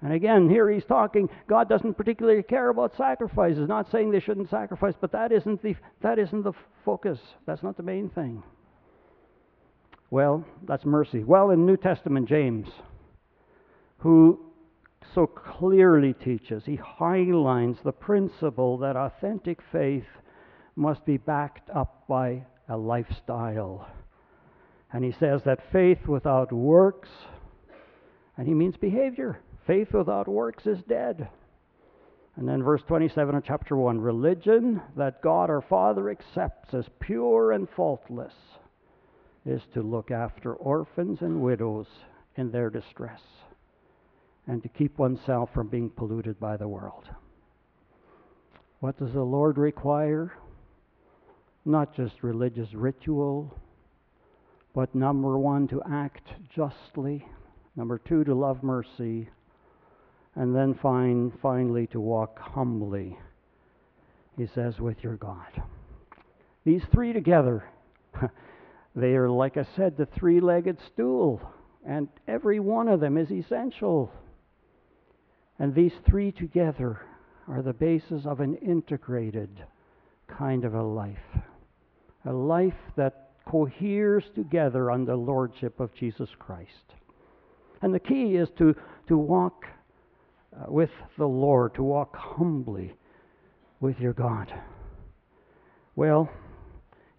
And 0.01 0.13
again, 0.13 0.49
here 0.49 0.71
he's 0.71 0.85
talking, 0.85 1.29
God 1.49 1.69
doesn't 1.69 1.95
particularly 1.95 2.45
care 2.45 2.69
about 2.69 2.97
sacrifices. 2.97 3.69
Not 3.69 3.91
saying 3.91 4.13
they 4.13 4.21
shouldn't 4.21 4.51
sacrifice, 4.51 4.95
but 5.01 5.11
that 5.11 5.33
isn't 5.33 5.61
the, 5.63 5.75
that 6.01 6.21
isn't 6.21 6.45
the 6.45 6.53
focus. 6.85 7.19
That's 7.45 7.65
not 7.65 7.77
the 7.77 7.83
main 7.83 8.09
thing. 8.11 8.45
Well, 10.11 10.45
that's 10.67 10.87
mercy. 10.87 11.23
Well, 11.23 11.51
in 11.51 11.67
New 11.67 11.77
Testament, 11.77 12.29
James, 12.29 12.69
who 13.99 14.41
so 15.15 15.27
clearly 15.27 16.15
teaches, 16.15 16.65
he 16.65 16.77
highlights 16.77 17.81
the 17.85 17.93
principle 17.93 18.79
that 18.79 18.97
authentic 18.97 19.61
faith 19.71 20.07
must 20.77 21.05
be 21.05 21.17
backed 21.17 21.69
up 21.71 22.05
by 22.09 22.45
a 22.69 22.77
lifestyle. 22.77 23.87
And 24.93 25.05
he 25.05 25.13
says 25.13 25.43
that 25.45 25.71
faith 25.73 26.07
without 26.07 26.53
works, 26.53 27.09
and 28.37 28.47
he 28.47 28.55
means 28.55 28.77
behavior, 28.77 29.41
faith 29.67 29.93
without 29.93 30.29
works 30.29 30.67
is 30.67 30.83
dead. 30.89 31.29
And 32.37 32.49
then 32.49 32.63
verse 32.63 32.83
27 32.87 33.35
of 33.35 33.45
chapter 33.45 33.77
1 33.77 34.01
religion 34.01 34.81
that 34.97 35.21
God 35.21 35.51
our 35.51 35.61
Father 35.61 36.09
accepts 36.09 36.73
as 36.73 36.87
pure 37.01 37.53
and 37.53 37.69
faultless 37.77 38.33
is 39.49 39.63
to 39.75 39.83
look 39.83 40.11
after 40.11 40.55
orphans 40.55 41.19
and 41.23 41.41
widows 41.41 41.87
in 42.37 42.53
their 42.53 42.71
distress 42.71 43.21
and 44.47 44.63
to 44.63 44.69
keep 44.69 44.99
oneself 44.99 45.51
from 45.53 45.69
being 45.69 45.91
polluted 45.91 46.39
by 46.39 46.57
the 46.57 46.69
world. 46.69 47.05
What 48.81 48.99
does 48.99 49.13
the 49.13 49.23
Lord 49.23 49.59
require? 49.59 50.35
not 51.69 51.95
just 51.95 52.23
religious 52.23 52.73
ritual, 52.73 53.55
but 54.75 54.95
number 54.95 55.39
one, 55.39 55.69
to 55.69 55.83
act 55.91 56.27
justly, 56.55 57.27
number 57.77 57.99
two, 57.99 58.25
to 58.25 58.35
love 58.35 58.63
mercy, 58.63 59.29
and 60.35 60.55
then 60.55 60.75
find, 60.75 61.33
finally 61.43 61.87
to 61.89 62.01
walk 62.01 62.39
humbly, 62.39 63.19
he 64.37 64.47
says, 64.55 64.79
with 64.79 65.03
your 65.03 65.17
God. 65.17 65.63
These 66.65 66.83
three 66.93 67.13
together, 67.13 67.65
they 68.95 69.15
are, 69.15 69.29
like 69.29 69.57
I 69.57 69.67
said, 69.77 69.97
the 69.97 70.07
three 70.07 70.41
legged 70.41 70.79
stool, 70.93 71.41
and 71.87 72.09
every 72.27 72.61
one 72.61 72.89
of 72.89 73.01
them 73.01 73.17
is 73.17 73.31
essential. 73.31 74.13
And 75.59 75.75
these 75.75 75.93
three 76.07 76.33
together 76.33 77.01
are 77.47 77.63
the 77.63 77.73
basis 77.73 78.27
of 78.27 78.41
an 78.41 78.55
integrated 78.57 79.51
kind 80.27 80.65
of 80.65 80.75
a 80.75 80.83
life 80.83 81.17
a 82.25 82.33
life 82.33 82.75
that 82.97 83.31
coheres 83.47 84.25
together 84.35 84.91
under 84.91 85.13
the 85.13 85.17
lordship 85.17 85.81
of 85.81 85.95
Jesus 85.95 86.29
Christ. 86.39 86.95
And 87.81 87.95
the 87.95 88.01
key 88.01 88.37
is 88.37 88.49
to, 88.59 88.75
to 89.07 89.17
walk 89.17 89.65
uh, 90.55 90.71
with 90.71 90.91
the 91.17 91.27
Lord, 91.27 91.75
to 91.75 91.83
walk 91.83 92.17
humbly 92.17 92.95
with 93.81 93.99
your 94.01 94.13
God. 94.13 94.53
Well, 95.97 96.29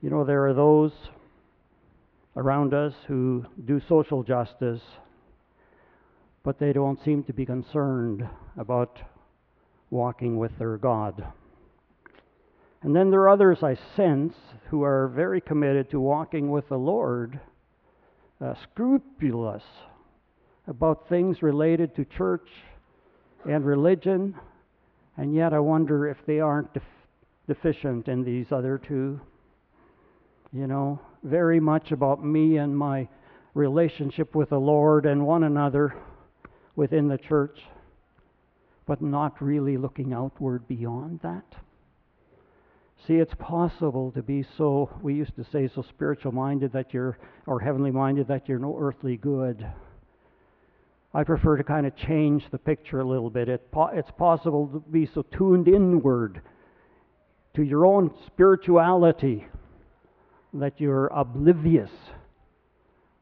you 0.02 0.10
know, 0.10 0.24
there 0.24 0.48
are 0.48 0.54
those 0.54 0.92
around 2.40 2.74
us 2.74 2.94
who 3.08 3.46
do 3.66 3.82
social 3.90 4.24
justice, 4.24 4.82
but 6.42 6.58
they 6.58 6.72
don't 6.72 7.04
seem 7.04 7.22
to 7.22 7.34
be 7.34 7.46
concerned 7.46 8.26
about 8.58 8.98
walking 9.90 10.38
with 10.38 10.58
their 10.58 10.78
God. 10.78 11.22
And 12.82 12.96
then 12.96 13.12
there 13.12 13.20
are 13.24 13.30
others 13.30 13.62
I 13.62 13.78
sense 13.98 14.34
who 14.70 14.84
are 14.84 15.10
very 15.10 15.42
committed 15.42 15.92
to 15.92 16.00
walking 16.00 16.50
with 16.50 16.70
the 16.70 16.78
Lord, 16.78 17.42
uh, 18.40 18.54
scrupulous 18.64 19.64
about 20.66 21.10
things 21.10 21.44
related 21.44 21.94
to 21.98 22.06
church 22.06 22.48
and 23.44 23.66
religion, 23.66 24.34
and 25.18 25.36
yet 25.36 25.54
I 25.54 25.60
wonder 25.60 26.08
if 26.08 26.18
they 26.26 26.40
aren't 26.40 26.74
def- 26.74 26.84
deficient 27.48 28.08
in 28.08 28.24
these 28.24 28.54
other 28.54 28.78
two. 28.78 29.20
You 30.54 30.68
know, 30.68 31.02
very 31.24 31.60
much 31.60 31.92
about 31.92 32.24
me 32.24 32.58
and 32.58 32.78
my 32.78 33.08
relationship 33.54 34.36
with 34.36 34.50
the 34.50 34.60
Lord 34.60 35.06
and 35.06 35.26
one 35.26 35.44
another, 35.44 35.96
within 36.76 37.08
the 37.08 37.18
church, 37.18 37.60
but 38.86 39.02
not 39.02 39.42
really 39.42 39.78
looking 39.78 40.14
outward 40.14 40.68
beyond 40.68 41.20
that? 41.24 41.44
See, 43.08 43.16
it's 43.16 43.34
possible 43.40 44.12
to 44.12 44.22
be 44.22 44.46
so, 44.58 44.90
we 45.02 45.14
used 45.14 45.36
to 45.36 45.46
say, 45.52 45.70
so 45.74 45.82
spiritual 45.82 46.32
minded 46.32 46.74
that 46.74 46.94
you're, 46.94 47.18
or 47.48 47.60
heavenly 47.60 47.92
minded 47.92 48.28
that 48.28 48.48
you're 48.48 48.60
no 48.60 48.78
earthly 48.80 49.18
good. 49.18 49.66
I 51.14 51.24
prefer 51.24 51.58
to 51.58 51.64
kind 51.64 51.88
of 51.88 51.96
change 51.96 52.44
the 52.52 52.58
picture 52.58 53.00
a 53.00 53.08
little 53.08 53.30
bit. 53.30 53.50
It, 53.50 53.68
it's 53.94 54.12
possible 54.12 54.68
to 54.68 54.80
be 54.92 55.10
so 55.14 55.24
tuned 55.24 55.68
inward 55.68 56.42
to 57.56 57.64
your 57.64 57.86
own 57.86 58.12
spirituality 58.28 59.48
that 60.54 60.80
you're 60.80 61.08
oblivious 61.08 61.92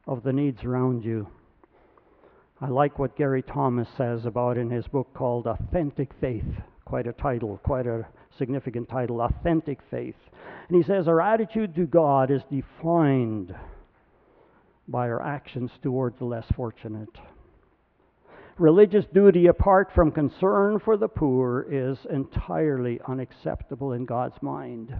of 0.06 0.22
the 0.22 0.32
needs 0.32 0.64
around 0.64 1.04
you. 1.04 1.28
I 2.60 2.68
like 2.68 2.98
what 2.98 3.16
Gary 3.16 3.42
Thomas 3.42 3.88
says 3.96 4.24
about 4.24 4.56
in 4.56 4.70
his 4.70 4.88
book 4.88 5.12
called 5.14 5.46
Authentic 5.46 6.10
Faith. 6.20 6.46
Quite 6.84 7.06
a 7.06 7.12
title, 7.12 7.60
quite 7.62 7.86
a 7.86 8.06
significant 8.38 8.88
title, 8.88 9.20
Authentic 9.20 9.78
Faith. 9.90 10.16
And 10.68 10.76
he 10.76 10.82
says 10.82 11.06
our 11.06 11.20
attitude 11.20 11.74
to 11.76 11.86
God 11.86 12.30
is 12.30 12.42
defined 12.50 13.54
by 14.88 15.08
our 15.08 15.22
actions 15.22 15.70
toward 15.82 16.18
the 16.18 16.24
less 16.24 16.46
fortunate. 16.56 17.14
Religious 18.56 19.04
duty 19.14 19.46
apart 19.46 19.90
from 19.94 20.10
concern 20.10 20.80
for 20.80 20.96
the 20.96 21.06
poor 21.06 21.66
is 21.70 21.98
entirely 22.10 22.98
unacceptable 23.06 23.92
in 23.92 24.04
God's 24.04 24.42
mind. 24.42 24.92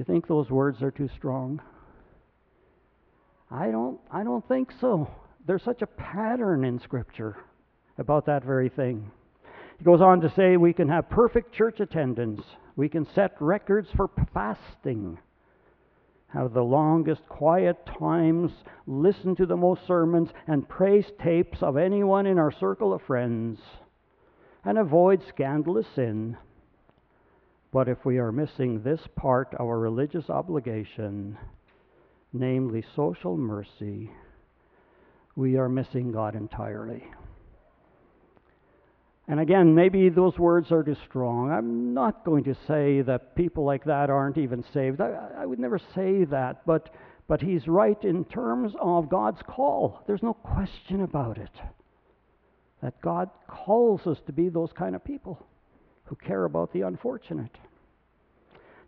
You 0.00 0.04
think 0.04 0.26
those 0.26 0.48
words 0.48 0.80
are 0.80 0.90
too 0.90 1.10
strong? 1.14 1.60
I 3.50 3.70
don't 3.70 4.00
I 4.10 4.24
don't 4.24 4.48
think 4.48 4.72
so. 4.80 5.10
There's 5.46 5.62
such 5.62 5.82
a 5.82 5.86
pattern 5.86 6.64
in 6.64 6.80
scripture 6.80 7.36
about 7.98 8.24
that 8.24 8.42
very 8.42 8.70
thing. 8.70 9.10
He 9.76 9.84
goes 9.84 10.00
on 10.00 10.22
to 10.22 10.32
say 10.34 10.56
we 10.56 10.72
can 10.72 10.88
have 10.88 11.10
perfect 11.10 11.52
church 11.52 11.80
attendance. 11.80 12.40
We 12.76 12.88
can 12.88 13.06
set 13.14 13.36
records 13.40 13.88
for 13.94 14.08
fasting. 14.32 15.18
Have 16.28 16.54
the 16.54 16.64
longest 16.64 17.28
quiet 17.28 17.76
times, 17.84 18.52
listen 18.86 19.36
to 19.36 19.44
the 19.44 19.58
most 19.58 19.86
sermons, 19.86 20.30
and 20.46 20.66
praise 20.66 21.12
tapes 21.22 21.62
of 21.62 21.76
anyone 21.76 22.24
in 22.24 22.38
our 22.38 22.52
circle 22.52 22.94
of 22.94 23.02
friends, 23.02 23.60
and 24.64 24.78
avoid 24.78 25.20
scandalous 25.28 25.88
sin. 25.94 26.38
But 27.72 27.88
if 27.88 28.04
we 28.04 28.18
are 28.18 28.32
missing 28.32 28.82
this 28.82 29.00
part, 29.14 29.54
of 29.54 29.60
our 29.60 29.78
religious 29.78 30.28
obligation, 30.28 31.38
namely 32.32 32.84
social 32.96 33.36
mercy, 33.36 34.10
we 35.36 35.56
are 35.56 35.68
missing 35.68 36.10
God 36.10 36.34
entirely. 36.34 37.04
And 39.28 39.38
again, 39.38 39.76
maybe 39.76 40.08
those 40.08 40.36
words 40.36 40.72
are 40.72 40.82
too 40.82 40.96
strong. 41.08 41.52
I'm 41.52 41.94
not 41.94 42.24
going 42.24 42.42
to 42.44 42.56
say 42.66 43.02
that 43.02 43.36
people 43.36 43.64
like 43.64 43.84
that 43.84 44.10
aren't 44.10 44.38
even 44.38 44.64
saved. 44.74 45.00
I, 45.00 45.28
I, 45.38 45.46
would 45.46 45.60
never 45.60 45.78
say 45.94 46.24
that. 46.24 46.66
But, 46.66 46.92
but 47.28 47.40
he's 47.40 47.68
right 47.68 48.02
in 48.02 48.24
terms 48.24 48.72
of 48.80 49.08
God's 49.08 49.40
call. 49.46 50.02
There's 50.08 50.24
no 50.24 50.34
question 50.34 51.02
about 51.02 51.38
it. 51.38 51.52
That 52.82 53.00
God 53.00 53.30
calls 53.46 54.04
us 54.08 54.18
to 54.26 54.32
be 54.32 54.48
those 54.48 54.72
kind 54.72 54.96
of 54.96 55.04
people 55.04 55.46
who 56.10 56.16
care 56.16 56.44
about 56.44 56.72
the 56.72 56.80
unfortunate. 56.80 57.56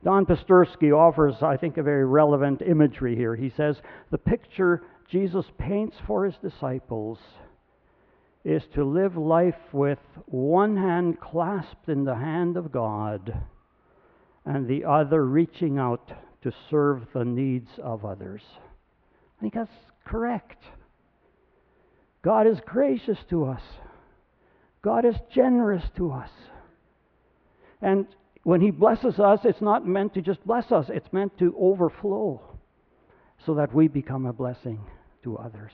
Don 0.03 0.27
Posterski 0.27 0.93
offers, 0.93 1.37
I 1.41 1.57
think, 1.57 1.77
a 1.77 1.83
very 1.83 2.05
relevant 2.05 2.61
imagery 2.61 3.15
here. 3.15 3.37
He 3.37 3.53
says, 3.57 3.77
The 4.11 4.19
picture 4.19 4.83
Jesus 5.09 5.47
paints 5.57 5.97
for 6.05 6.25
his 6.25 6.35
disciples 6.43 7.19
is 8.45 8.65
to 8.75 8.85
live 8.85 9.17
life 9.17 9.55
with 9.73 10.01
one 10.27 10.77
hand 10.77 11.21
clasped 11.21 11.89
in 11.89 12.05
the 12.05 12.17
hand 12.17 12.57
of 12.57 12.73
God 12.73 13.33
and 14.45 14.67
the 14.67 14.85
other 14.85 15.25
reaching 15.25 15.79
out 15.79 16.11
to 16.43 16.53
serve 16.71 17.07
the 17.15 17.25
needs 17.25 17.71
of 17.81 18.05
others. 18.05 18.43
I 19.39 19.43
think 19.43 19.55
that's 19.55 19.71
correct. 20.05 20.61
God 22.25 22.49
is 22.49 22.59
gracious 22.67 23.19
to 23.31 23.45
us. 23.45 23.63
God 24.83 25.05
is 25.05 25.15
generous 25.33 25.85
to 25.97 26.11
us. 26.11 26.31
And 27.83 28.07
when 28.45 28.61
He 28.61 28.71
blesses 28.71 29.19
us, 29.19 29.41
it's 29.45 29.61
not 29.61 29.87
meant 29.87 30.15
to 30.15 30.23
just 30.23 30.45
bless 30.47 30.73
us, 30.73 30.87
it's 30.89 31.13
meant 31.13 31.37
to 31.39 31.55
overflow 31.59 32.41
so 33.45 33.55
that 33.55 33.75
we 33.75 33.89
become 33.89 34.25
a 34.25 34.33
blessing 34.33 34.81
to 35.25 35.37
others. 35.37 35.73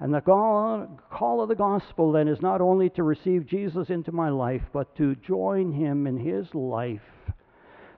And 0.00 0.14
the 0.14 0.20
call 0.20 1.40
of 1.42 1.48
the 1.48 1.54
gospel 1.54 2.12
then 2.12 2.28
is 2.28 2.40
not 2.40 2.60
only 2.60 2.88
to 2.90 3.02
receive 3.02 3.46
Jesus 3.46 3.90
into 3.90 4.12
my 4.12 4.28
life, 4.28 4.62
but 4.72 4.94
to 4.96 5.16
join 5.16 5.72
him 5.72 6.06
in 6.06 6.16
his 6.16 6.54
life. 6.54 7.00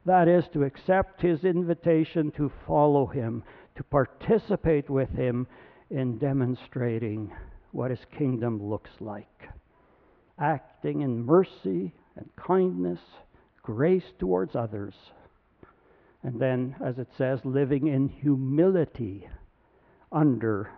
That 0.07 0.27
is, 0.27 0.45
to 0.55 0.65
accept 0.65 1.21
his 1.21 1.45
invitation 1.45 2.31
to 2.33 2.51
follow 2.67 3.07
him, 3.07 3.45
to 3.77 3.85
participate 3.85 4.89
with 4.89 5.11
him 5.11 5.47
in 5.91 6.17
demonstrating 6.17 7.33
what 7.73 7.91
his 7.91 8.01
kingdom 8.17 8.63
looks 8.63 8.91
like. 8.99 9.49
Acting 10.39 11.03
in 11.03 11.25
mercy 11.25 11.93
and 12.17 12.29
kindness, 12.37 13.01
grace 13.63 14.13
towards 14.19 14.55
others. 14.55 14.95
And 16.23 16.41
then, 16.41 16.77
as 16.85 16.99
it 16.99 17.09
says, 17.17 17.41
living 17.45 17.87
in 17.87 18.09
humility 18.09 19.29
under 20.13 20.71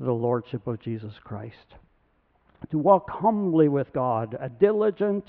the 0.00 0.12
Lordship 0.12 0.66
of 0.66 0.80
Jesus 0.80 1.14
Christ. 1.22 1.74
To 2.70 2.78
walk 2.78 3.08
humbly 3.08 3.68
with 3.68 3.92
God, 3.92 4.36
a 4.40 4.48
diligent 4.48 5.24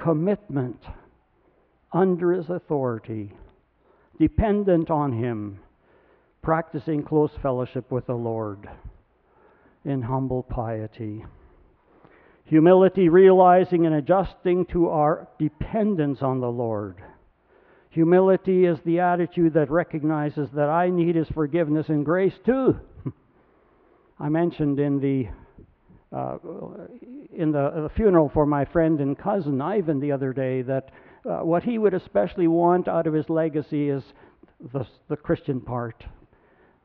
commitment 0.00 0.80
under 1.92 2.32
His 2.32 2.50
authority, 2.50 3.32
dependent 4.18 4.90
on 4.90 5.12
Him, 5.12 5.58
practicing 6.42 7.02
close 7.02 7.32
fellowship 7.42 7.90
with 7.90 8.06
the 8.06 8.14
Lord 8.14 8.68
in 9.84 10.02
humble 10.02 10.42
piety. 10.42 11.24
Humility, 12.48 13.10
realizing 13.10 13.84
and 13.84 13.94
adjusting 13.94 14.64
to 14.66 14.88
our 14.88 15.28
dependence 15.38 16.22
on 16.22 16.40
the 16.40 16.50
Lord. 16.50 16.96
Humility 17.90 18.64
is 18.64 18.78
the 18.86 19.00
attitude 19.00 19.52
that 19.52 19.70
recognizes 19.70 20.48
that 20.54 20.70
I 20.70 20.88
need 20.88 21.14
His 21.14 21.28
forgiveness 21.28 21.90
and 21.90 22.06
grace 22.06 22.32
too. 22.46 22.80
I 24.18 24.30
mentioned 24.30 24.80
in 24.80 24.98
the 24.98 25.28
uh, 26.10 26.38
in 27.34 27.52
the, 27.52 27.82
the, 27.82 27.90
funeral 27.94 28.30
for 28.32 28.46
my 28.46 28.64
friend 28.64 29.00
and 29.00 29.18
cousin 29.18 29.60
Ivan 29.60 30.00
the 30.00 30.10
other 30.10 30.32
day 30.32 30.62
that 30.62 30.90
uh, 31.28 31.40
what 31.40 31.62
he 31.62 31.76
would 31.76 31.92
especially 31.92 32.48
want 32.48 32.88
out 32.88 33.06
of 33.06 33.12
his 33.12 33.28
legacy 33.28 33.90
is 33.90 34.02
the, 34.72 34.86
the 35.08 35.16
Christian 35.16 35.60
part, 35.60 36.02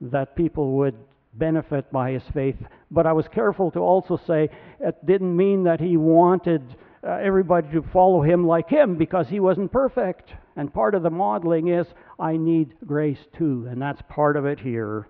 that 0.01 0.35
people 0.35 0.73
would 0.73 0.95
benefit 1.33 1.91
by 1.91 2.11
his 2.11 2.23
faith. 2.33 2.57
But 2.91 3.07
I 3.07 3.13
was 3.13 3.27
careful 3.27 3.71
to 3.71 3.79
also 3.79 4.19
say 4.27 4.49
it 4.79 5.05
didn't 5.05 5.35
mean 5.35 5.63
that 5.63 5.79
he 5.79 5.97
wanted 5.97 6.61
uh, 7.05 7.19
everybody 7.23 7.69
to 7.71 7.83
follow 7.91 8.21
him 8.21 8.45
like 8.45 8.69
him 8.69 8.97
because 8.97 9.27
he 9.27 9.39
wasn't 9.39 9.71
perfect. 9.71 10.33
And 10.55 10.73
part 10.73 10.95
of 10.95 11.03
the 11.03 11.09
modeling 11.09 11.67
is 11.67 11.87
I 12.19 12.37
need 12.37 12.75
grace 12.85 13.25
too, 13.37 13.67
and 13.69 13.81
that's 13.81 14.01
part 14.07 14.37
of 14.37 14.45
it 14.45 14.59
here 14.59 15.07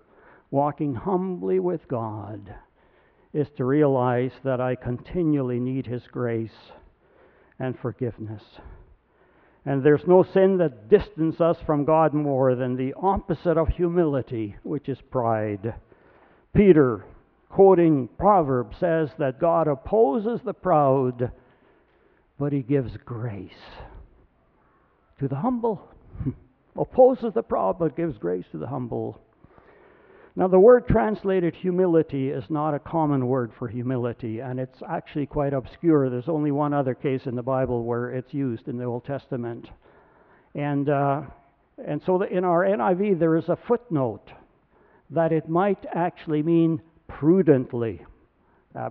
walking 0.54 0.94
humbly 0.94 1.60
with 1.60 1.88
God 1.88 2.54
is 3.34 3.48
to 3.58 3.66
realize 3.66 4.32
that 4.44 4.62
I 4.62 4.76
continually 4.76 5.60
need 5.60 5.88
His 5.88 6.04
grace 6.12 6.72
and 7.58 7.78
forgiveness. 7.80 8.44
And 9.66 9.84
there's 9.84 10.06
no 10.06 10.22
sin 10.22 10.58
that 10.58 10.90
distances 10.90 11.42
us 11.42 11.58
from 11.66 11.86
God 11.86 12.14
more 12.14 12.54
than 12.54 12.76
the 12.76 12.94
opposite 13.02 13.58
of 13.58 13.70
humility, 13.70 14.56
which 14.62 14.88
is 14.88 15.00
pride. 15.10 15.74
Peter, 16.56 17.04
quoting 17.50 18.08
Proverbs, 18.20 18.78
says 18.80 19.10
that 19.18 19.40
God 19.40 19.68
opposes 19.68 20.40
the 20.46 20.54
proud, 20.54 21.32
but 22.38 22.54
he 22.54 22.62
gives 22.62 22.96
grace 23.04 23.52
to 25.20 25.28
the 25.28 25.36
humble. 25.36 25.88
opposes 26.78 27.34
the 27.34 27.42
proud, 27.42 27.80
but 27.80 27.98
gives 27.98 28.18
grace 28.20 28.46
to 28.52 28.60
the 28.60 28.68
humble. 28.68 29.20
Now, 30.36 30.48
the 30.48 30.60
word 30.60 30.88
translated 30.88 31.56
humility 31.56 32.30
is 32.30 32.44
not 32.50 32.74
a 32.74 32.80
common 32.80 33.28
word 33.28 33.52
for 33.58 33.68
humility, 33.68 34.40
and 34.40 34.60
it's 34.60 34.82
actually 34.88 35.28
quite 35.28 35.54
obscure. 35.54 36.10
There's 36.10 36.30
only 36.30 36.52
one 36.52 36.74
other 36.74 36.96
case 36.96 37.26
in 37.26 37.36
the 37.36 37.44
Bible 37.44 37.84
where 37.84 38.12
it's 38.12 38.34
used 38.34 38.68
in 38.68 38.78
the 38.78 38.84
Old 38.84 39.06
Testament. 39.06 39.70
And, 40.56 40.90
uh, 40.90 41.22
and 41.84 42.02
so 42.04 42.22
in 42.22 42.44
our 42.44 42.64
NIV, 42.64 43.20
there 43.20 43.38
is 43.38 43.50
a 43.50 43.58
footnote 43.68 44.32
that 45.14 45.32
it 45.32 45.48
might 45.48 45.86
actually 45.94 46.44
mean 46.44 46.82
prudently, 47.08 48.04
uh, 48.76 48.90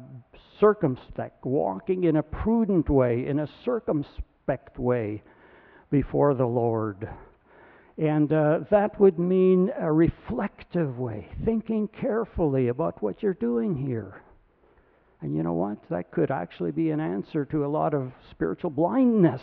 circumspect, 0.60 1.44
walking 1.44 2.04
in 2.04 2.16
a 2.16 2.22
prudent 2.22 2.88
way, 2.88 3.26
in 3.26 3.40
a 3.40 3.48
circumspect 3.64 4.78
way 4.78 5.22
before 5.90 6.34
the 6.34 6.46
Lord. 6.46 7.08
And 7.98 8.32
uh, 8.32 8.60
that 8.70 8.98
would 9.00 9.18
mean 9.18 9.70
a 9.78 9.92
reflective 9.92 10.98
way, 10.98 11.28
thinking 11.44 11.88
carefully 11.88 12.68
about 12.68 13.02
what 13.02 13.22
you're 13.22 13.34
doing 13.34 13.74
here. 13.74 14.22
And 15.20 15.34
you 15.34 15.42
know 15.42 15.52
what? 15.52 15.78
That 15.90 16.10
could 16.10 16.30
actually 16.30 16.72
be 16.72 16.90
an 16.90 17.00
answer 17.00 17.44
to 17.46 17.64
a 17.64 17.68
lot 17.68 17.94
of 17.94 18.12
spiritual 18.30 18.70
blindness. 18.70 19.42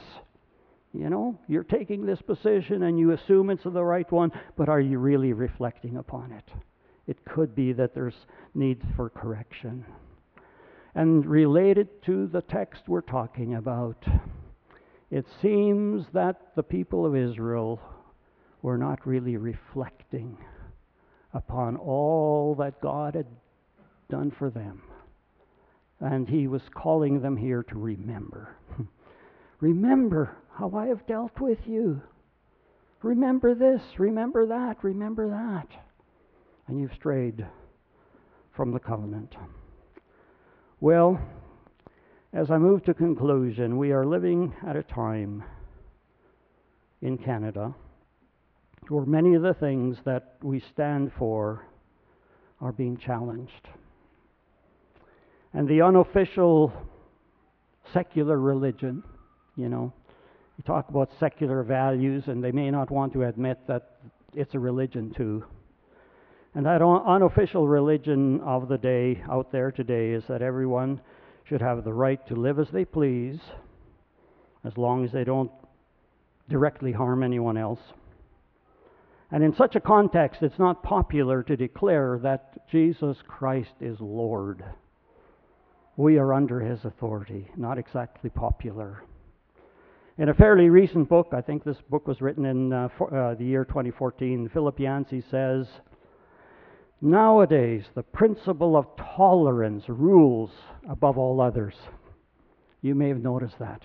You 0.94 1.10
know, 1.10 1.40
you're 1.48 1.64
taking 1.64 2.06
this 2.06 2.22
position 2.22 2.84
and 2.84 2.98
you 2.98 3.12
assume 3.12 3.50
it's 3.50 3.64
the 3.64 3.84
right 3.84 4.12
one, 4.12 4.32
but 4.58 4.68
are 4.68 4.82
you 4.82 4.98
really 4.98 5.34
reflecting 5.34 5.98
upon 5.98 6.32
it? 6.32 6.44
It 7.10 7.26
could 7.26 7.56
be 7.56 7.74
that 7.74 7.96
there's 7.96 8.28
need 8.54 8.84
for 8.96 9.10
correction. 9.10 9.84
And 10.94 11.26
related 11.26 12.04
to 12.04 12.28
the 12.28 12.44
text 12.44 12.84
we're 12.86 13.02
talking 13.02 13.56
about, 13.56 14.06
it 15.10 15.26
seems 15.42 16.06
that 16.14 16.56
the 16.56 16.62
people 16.62 17.08
of 17.08 17.16
Israel 17.16 17.82
were 18.62 18.78
not 18.78 19.08
really 19.08 19.38
reflecting 19.38 20.38
upon 21.34 21.78
all 21.78 22.54
that 22.60 22.80
God 22.80 23.16
had 23.16 23.26
done 24.12 24.30
for 24.30 24.52
them. 24.52 24.84
And 26.00 26.30
He 26.30 26.48
was 26.48 26.62
calling 26.76 27.22
them 27.22 27.36
here 27.36 27.64
to 27.64 27.80
remember. 27.80 28.56
remember 29.60 30.38
how 30.52 30.72
I 30.76 30.86
have 30.86 31.08
dealt 31.08 31.40
with 31.40 31.66
you. 31.66 32.04
Remember 33.02 33.56
this, 33.56 33.82
remember 33.98 34.46
that, 34.46 34.84
remember 34.84 35.28
that. 35.30 35.89
And 36.70 36.80
you've 36.80 36.94
strayed 36.94 37.44
from 38.56 38.72
the 38.72 38.80
covenant. 38.80 39.36
Well, 40.80 41.20
as 42.32 42.52
I 42.52 42.60
move 42.60 42.84
to 42.86 42.94
conclusion, 42.94 43.80
we 43.80 43.92
are 43.92 44.06
living 44.06 44.54
at 44.68 44.76
a 44.76 44.84
time 44.84 45.44
in 47.02 47.18
Canada 47.18 47.74
where 48.88 49.04
many 49.04 49.34
of 49.34 49.42
the 49.42 49.56
things 49.56 49.98
that 50.06 50.36
we 50.44 50.60
stand 50.72 51.12
for 51.18 51.66
are 52.62 52.72
being 52.72 52.98
challenged. 52.98 53.68
And 55.54 55.68
the 55.68 55.82
unofficial 55.82 56.72
secular 57.94 58.40
religion, 58.40 59.02
you 59.56 59.70
know, 59.70 59.92
you 60.56 60.64
talk 60.66 60.90
about 60.90 61.10
secular 61.20 61.64
values, 61.64 62.26
and 62.28 62.44
they 62.44 62.52
may 62.52 62.70
not 62.70 62.92
want 62.92 63.12
to 63.14 63.24
admit 63.24 63.58
that 63.68 63.98
it's 64.36 64.54
a 64.54 64.60
religion 64.60 65.12
too. 65.18 65.44
And 66.56 66.66
that 66.66 66.82
unofficial 66.82 67.68
religion 67.68 68.42
of 68.42 68.68
the 68.68 68.78
day 68.78 69.22
out 69.30 69.52
there 69.52 69.72
today 69.72 70.12
is 70.12 70.24
that 70.28 70.42
everyone 70.42 71.00
should 71.44 71.62
have 71.62 71.84
the 71.84 71.94
right 71.94 72.26
to 72.28 72.36
live 72.36 72.60
as 72.60 72.70
they 72.70 72.86
please, 72.86 73.40
as 74.64 74.78
long 74.78 75.06
as 75.06 75.12
they 75.12 75.24
don't 75.24 75.52
directly 76.50 76.92
harm 76.92 77.24
anyone 77.24 77.58
else. 77.58 77.80
And 79.32 79.44
in 79.44 79.56
such 79.56 79.76
a 79.76 79.80
context, 79.80 80.42
it's 80.42 80.58
not 80.58 80.82
popular 80.82 81.44
to 81.44 81.56
declare 81.56 82.20
that 82.24 82.68
Jesus 82.68 83.18
Christ 83.28 83.76
is 83.80 84.00
Lord. 84.00 84.64
We 85.98 86.18
are 86.18 86.34
under 86.34 86.60
his 86.60 86.84
authority, 86.84 87.48
not 87.56 87.78
exactly 87.78 88.32
popular. 88.32 89.04
In 90.18 90.30
a 90.30 90.34
fairly 90.34 90.70
recent 90.70 91.08
book, 91.08 91.30
I 91.32 91.42
think 91.42 91.64
this 91.64 91.78
book 91.90 92.08
was 92.08 92.22
written 92.22 92.46
in 92.46 92.74
uh, 92.74 92.90
for, 92.98 93.16
uh, 93.16 93.36
the 93.36 93.46
year 93.46 93.66
2014, 93.66 94.50
Philip 94.52 94.80
Yancey 94.80 95.24
says, 95.30 95.68
Nowadays, 97.02 97.86
the 97.96 98.04
principle 98.04 98.76
of 98.76 98.86
tolerance 99.16 99.86
rules 99.88 100.52
above 100.90 101.18
all 101.18 101.40
others. 101.40 101.76
You 102.82 102.94
may 102.94 103.08
have 103.08 103.22
noticed 103.22 103.58
that. 103.60 103.82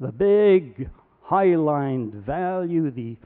The 0.00 0.12
big, 0.12 0.90
highlined 1.22 2.14
value, 2.14 2.90
the 2.90 3.16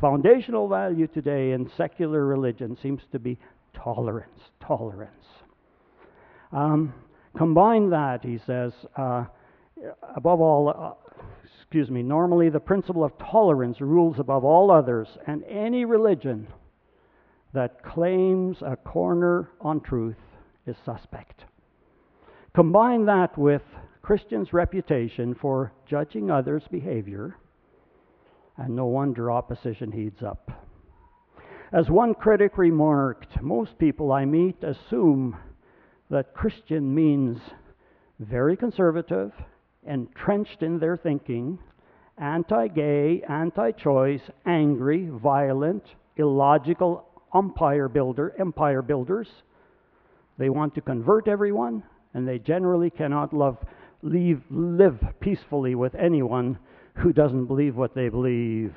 foundational 0.00 0.68
value 0.68 1.08
today 1.08 1.52
in 1.52 1.70
secular 1.76 2.26
religion 2.26 2.76
seems 2.80 3.02
to 3.10 3.18
be 3.18 3.38
tolerance. 3.74 4.40
Tolerance. 4.64 5.12
Um, 6.52 6.94
combine 7.36 7.90
that, 7.90 8.24
he 8.24 8.38
says, 8.46 8.72
uh, 8.96 9.24
above 10.16 10.40
all, 10.40 10.68
uh, 10.68 11.22
excuse 11.60 11.90
me, 11.90 12.02
normally 12.02 12.50
the 12.50 12.60
principle 12.60 13.04
of 13.04 13.12
tolerance 13.18 13.80
rules 13.80 14.18
above 14.18 14.44
all 14.44 14.70
others, 14.70 15.08
and 15.26 15.42
any 15.44 15.84
religion 15.84 16.46
that 17.54 17.82
claims 17.82 18.58
a 18.62 18.76
corner 18.76 19.50
on 19.60 19.80
truth 19.80 20.16
is 20.66 20.76
suspect. 20.84 21.44
Combine 22.54 23.06
that 23.06 23.36
with 23.38 23.62
Christians' 24.02 24.52
reputation 24.52 25.34
for 25.34 25.72
judging 25.86 26.30
others' 26.30 26.64
behavior, 26.70 27.36
and 28.56 28.74
no 28.74 28.86
wonder 28.86 29.30
opposition 29.30 29.92
heats 29.92 30.22
up. 30.22 30.50
As 31.72 31.90
one 31.90 32.14
critic 32.14 32.56
remarked, 32.56 33.42
most 33.42 33.78
people 33.78 34.10
I 34.10 34.24
meet 34.24 34.64
assume 34.64 35.36
that 36.10 36.34
Christian 36.34 36.94
means 36.94 37.38
very 38.18 38.56
conservative, 38.56 39.32
entrenched 39.86 40.62
in 40.62 40.78
their 40.78 40.96
thinking, 40.96 41.58
anti 42.16 42.68
gay, 42.68 43.22
anti 43.28 43.72
choice, 43.72 44.22
angry, 44.46 45.08
violent, 45.10 45.84
illogical, 46.16 47.07
umpire 47.32 47.88
builder, 47.88 48.34
empire 48.38 48.82
builders. 48.82 49.28
They 50.38 50.48
want 50.48 50.74
to 50.74 50.80
convert 50.80 51.28
everyone, 51.28 51.82
and 52.14 52.26
they 52.26 52.38
generally 52.38 52.90
cannot 52.90 53.32
love, 53.32 53.58
leave, 54.02 54.42
live 54.50 54.98
peacefully 55.20 55.74
with 55.74 55.94
anyone 55.94 56.58
who 56.94 57.12
doesn't 57.12 57.46
believe 57.46 57.76
what 57.76 57.94
they 57.94 58.08
believe. 58.08 58.74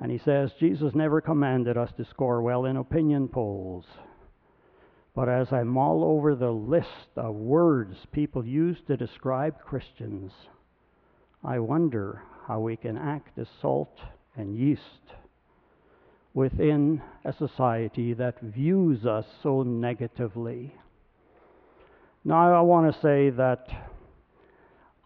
And 0.00 0.10
he 0.10 0.18
says, 0.18 0.50
Jesus 0.58 0.94
never 0.94 1.20
commanded 1.20 1.76
us 1.76 1.90
to 1.96 2.04
score 2.04 2.42
well 2.42 2.64
in 2.64 2.76
opinion 2.76 3.28
polls. 3.28 3.86
But 5.14 5.28
as 5.28 5.52
I 5.52 5.62
mull 5.62 6.02
over 6.04 6.34
the 6.34 6.50
list 6.50 7.10
of 7.16 7.34
words 7.34 7.96
people 8.12 8.44
use 8.44 8.78
to 8.86 8.96
describe 8.96 9.60
Christians, 9.60 10.32
I 11.44 11.58
wonder 11.58 12.22
how 12.46 12.60
we 12.60 12.76
can 12.76 12.96
act 12.96 13.38
as 13.38 13.46
salt 13.60 13.98
and 14.36 14.56
yeast 14.56 15.12
within 16.34 17.02
a 17.24 17.32
society 17.32 18.14
that 18.14 18.40
views 18.40 19.04
us 19.04 19.26
so 19.42 19.62
negatively. 19.62 20.74
Now, 22.24 22.54
I 22.54 22.60
want 22.60 22.92
to 22.92 23.00
say 23.00 23.30
that 23.30 23.66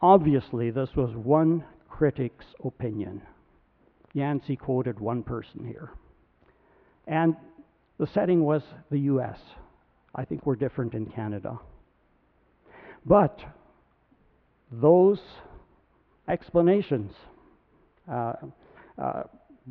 obviously 0.01 0.71
this 0.71 0.91
was 0.95 1.11
one 1.15 1.65
critic's 1.89 2.47
opinion. 2.65 3.23
Yancey 4.13 4.57
quoted 4.57 5.01
one 5.01 5.23
person 5.23 5.67
here. 5.67 5.91
And 7.07 7.37
the 7.99 8.07
setting 8.07 8.45
was 8.45 8.63
the 8.91 8.99
US. 9.01 9.39
I 10.15 10.25
think 10.25 10.47
we're 10.47 10.57
different 10.57 10.95
in 10.95 11.07
Canada. 11.07 11.59
But 13.05 13.41
those 14.71 15.21
explanations 16.29 17.13
uh, 18.11 18.33
uh, 18.99 19.23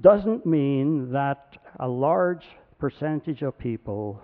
doesn't 0.01 0.45
mean 0.45 1.11
that 1.11 1.57
a 1.79 1.87
large 1.87 2.45
percentage 2.79 3.41
of 3.41 3.57
people 3.57 4.21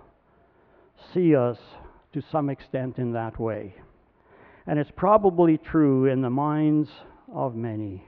see 1.12 1.34
us 1.34 1.58
to 2.12 2.22
some 2.30 2.50
extent 2.50 2.98
in 2.98 3.12
that 3.12 3.38
way. 3.38 3.74
And 4.66 4.78
it's 4.78 4.92
probably 4.94 5.58
true 5.58 6.06
in 6.06 6.20
the 6.20 6.30
minds 6.30 6.88
of 7.32 7.56
many 7.56 8.06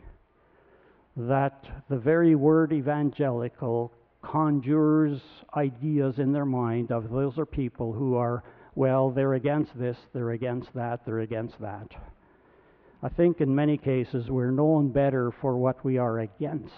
that 1.17 1.65
the 1.89 1.97
very 1.97 2.35
word 2.35 2.73
evangelical 2.73 3.93
conjures 4.23 5.21
ideas 5.57 6.19
in 6.19 6.33
their 6.33 6.47
mind 6.47 6.91
of 6.91 7.11
those 7.11 7.39
are 7.39 7.47
people 7.47 7.93
who 7.93 8.17
are, 8.17 8.43
well, 8.75 9.11
they're 9.11 9.35
against 9.35 9.79
this, 9.79 9.97
they're 10.13 10.33
against 10.33 10.73
that, 10.75 11.05
they're 11.05 11.21
against 11.21 11.61
that. 11.61 11.89
I 13.03 13.09
think 13.09 13.41
in 13.41 13.55
many 13.55 13.77
cases 13.77 14.29
we're 14.29 14.51
known 14.51 14.91
better 14.91 15.31
for 15.41 15.57
what 15.57 15.85
we 15.85 15.99
are 15.99 16.21
against 16.21 16.73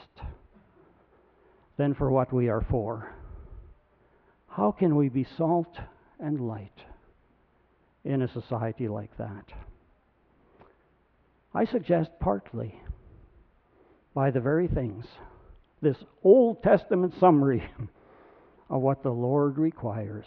than 1.77 1.95
for 1.95 2.11
what 2.11 2.33
we 2.33 2.49
are 2.49 2.65
for. 2.71 3.15
How 4.49 4.73
can 4.73 4.97
we 4.97 5.09
be 5.09 5.27
salt 5.37 5.77
and 6.19 6.41
light 6.41 6.79
in 8.05 8.23
a 8.23 8.33
society 8.33 8.89
like 8.89 9.17
that? 9.19 9.45
I 11.55 11.65
suggest 11.65 12.11
partly 12.21 12.81
by 14.15 14.31
the 14.31 14.41
very 14.41 14.67
things, 14.67 15.05
this 15.83 15.97
Old 16.25 16.63
Testament 16.63 17.15
summary 17.21 17.63
of 18.71 18.81
what 18.81 19.03
the 19.03 19.11
Lord 19.11 19.59
requires. 19.59 20.25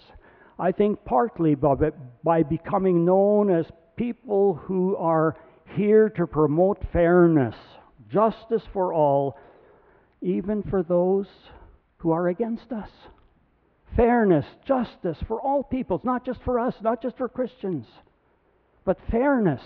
I 0.60 0.72
think 0.72 1.04
partly 1.06 1.56
by, 1.56 1.76
by 2.24 2.44
becoming 2.44 3.06
known 3.06 3.50
as 3.50 3.66
people 3.96 4.56
who 4.56 4.96
are 4.98 5.36
here 5.76 6.10
to 6.10 6.28
promote 6.28 6.84
fairness, 6.92 7.56
justice 8.12 8.64
for 8.74 8.94
all, 8.94 9.38
even 10.22 10.64
for 10.64 10.84
those 10.84 11.28
who 11.98 12.12
are 12.12 12.28
against 12.28 12.72
us. 12.72 12.90
Fairness, 13.96 14.46
justice 14.68 15.18
for 15.28 15.42
all 15.42 15.64
peoples, 15.64 16.02
not 16.04 16.26
just 16.26 16.42
for 16.44 16.60
us, 16.60 16.76
not 16.82 17.02
just 17.02 17.18
for 17.18 17.28
Christians, 17.28 17.86
but 18.86 18.98
fairness 19.12 19.62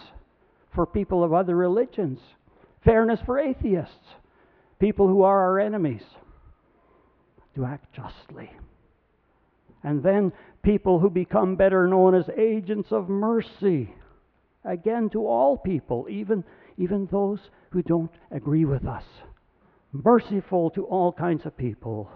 for 0.74 0.86
people 0.86 1.24
of 1.24 1.34
other 1.34 1.56
religions, 1.56 2.20
fairness 2.84 3.20
for 3.26 3.40
atheists, 3.40 4.16
people 4.80 5.08
who 5.08 5.22
are 5.24 5.40
our 5.40 5.60
enemies, 5.60 6.02
to 7.56 7.66
act 7.66 7.94
justly 7.94 8.50
And 9.84 10.02
then 10.02 10.32
people 10.64 11.00
who 11.00 11.10
become 11.10 11.56
better 11.56 11.88
known 11.88 12.16
as 12.16 12.26
agents 12.38 12.92
of 12.92 13.10
mercy. 13.10 13.94
Again, 14.66 15.10
to 15.12 15.28
all 15.28 15.58
people, 15.58 16.08
even, 16.10 16.44
even 16.78 17.08
those 17.12 17.40
who 17.72 17.84
don't 17.84 18.12
agree 18.32 18.66
with 18.66 18.86
us. 18.88 19.04
Merciful 19.94 20.72
to 20.72 20.86
all 20.86 21.14
kinds 21.14 21.46
of 21.46 21.56
people. 21.56 22.10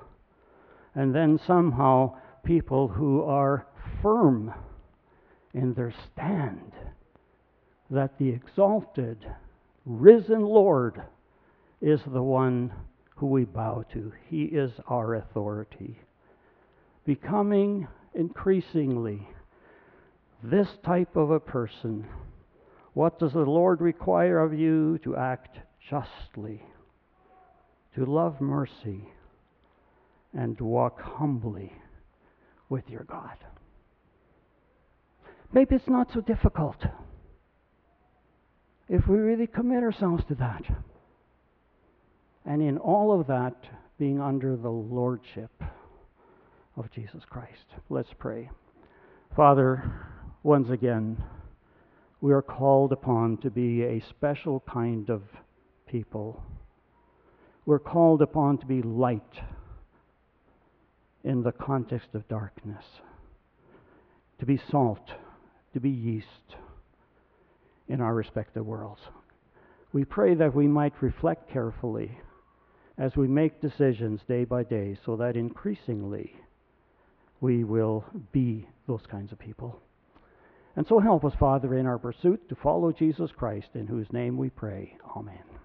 And 0.96 1.14
then 1.14 1.40
somehow 1.46 2.18
people 2.44 2.88
who 2.88 3.22
are 3.22 3.68
firm 4.02 4.52
in 5.54 5.74
their 5.76 5.94
stand 6.12 6.72
that 7.90 8.18
the 8.18 8.30
exalted, 8.30 9.26
risen 9.86 10.42
Lord 10.42 11.02
is 11.82 12.02
the 12.08 12.24
one 12.24 12.74
who 13.16 13.28
we 13.28 13.46
bow 13.46 13.86
to. 13.94 14.12
He 14.30 14.44
is 14.44 14.72
our 14.88 15.16
authority. 15.16 16.00
Becoming 17.06 17.88
increasingly 18.14 19.28
this 20.44 20.68
type 20.84 21.16
of 21.16 21.32
a 21.32 21.40
person. 21.40 22.06
What 22.94 23.20
does 23.20 23.34
the 23.34 23.40
Lord 23.40 23.82
require 23.82 24.40
of 24.40 24.54
you? 24.54 24.98
To 25.04 25.16
act 25.16 25.60
justly, 25.90 26.64
to 27.98 28.06
love 28.06 28.40
mercy, 28.40 29.10
and 30.32 30.56
to 30.56 30.64
walk 30.64 31.02
humbly 31.02 31.74
with 32.70 32.88
your 32.90 33.04
God. 33.06 33.38
Maybe 35.52 35.76
it's 35.76 35.88
not 35.88 36.12
so 36.14 36.22
difficult 36.22 36.76
if 38.88 39.08
we 39.08 39.18
really 39.18 39.48
commit 39.48 39.82
ourselves 39.82 40.24
to 40.28 40.36
that. 40.36 40.64
And 42.46 42.62
in 42.62 42.78
all 42.78 43.20
of 43.20 43.26
that, 43.28 43.56
being 43.98 44.22
under 44.22 44.56
the 44.56 44.70
lordship 44.70 45.52
of 46.76 46.92
Jesus 46.92 47.24
Christ. 47.28 47.66
Let's 47.90 48.14
pray. 48.20 48.52
Father, 49.36 49.92
once 50.44 50.70
again, 50.70 51.18
we 52.22 52.32
are 52.32 52.44
called 52.44 52.92
upon 52.92 53.38
to 53.38 53.50
be 53.50 53.82
a 53.82 54.04
special 54.12 54.64
kind 54.72 55.10
of 55.10 55.24
people. 55.88 56.44
We're 57.68 57.80
called 57.80 58.22
upon 58.22 58.60
to 58.60 58.66
be 58.66 58.82
light 58.82 59.42
in 61.26 61.44
the 61.44 61.52
context 61.52 62.08
of 62.14 62.26
darkness, 62.30 62.86
to 64.40 64.46
be 64.46 64.58
salt, 64.72 65.06
to 65.74 65.82
be 65.82 65.90
yeast 65.90 66.56
in 67.90 68.00
our 68.00 68.16
respective 68.16 68.66
worlds. 68.66 69.02
We 69.92 70.06
pray 70.06 70.34
that 70.36 70.56
we 70.56 70.66
might 70.66 70.94
reflect 71.02 71.52
carefully 71.52 72.18
as 72.98 73.18
we 73.18 73.28
make 73.28 73.60
decisions 73.60 74.22
day 74.30 74.46
by 74.46 74.64
day 74.64 74.98
so 75.06 75.18
that 75.18 75.36
increasingly 75.36 76.38
we 77.42 77.66
will 77.66 78.06
be 78.32 78.66
those 78.88 79.04
kinds 79.12 79.34
of 79.34 79.40
people. 79.40 79.78
And 80.78 80.88
so 80.88 81.00
help 81.00 81.26
us, 81.26 81.34
Father, 81.38 81.78
in 81.78 81.86
our 81.86 81.98
pursuit 81.98 82.48
to 82.48 82.56
follow 82.56 82.94
Jesus 82.94 83.32
Christ, 83.36 83.68
in 83.74 83.88
whose 83.88 84.08
name 84.14 84.38
we 84.38 84.50
pray. 84.50 84.96
Amen. 85.18 85.57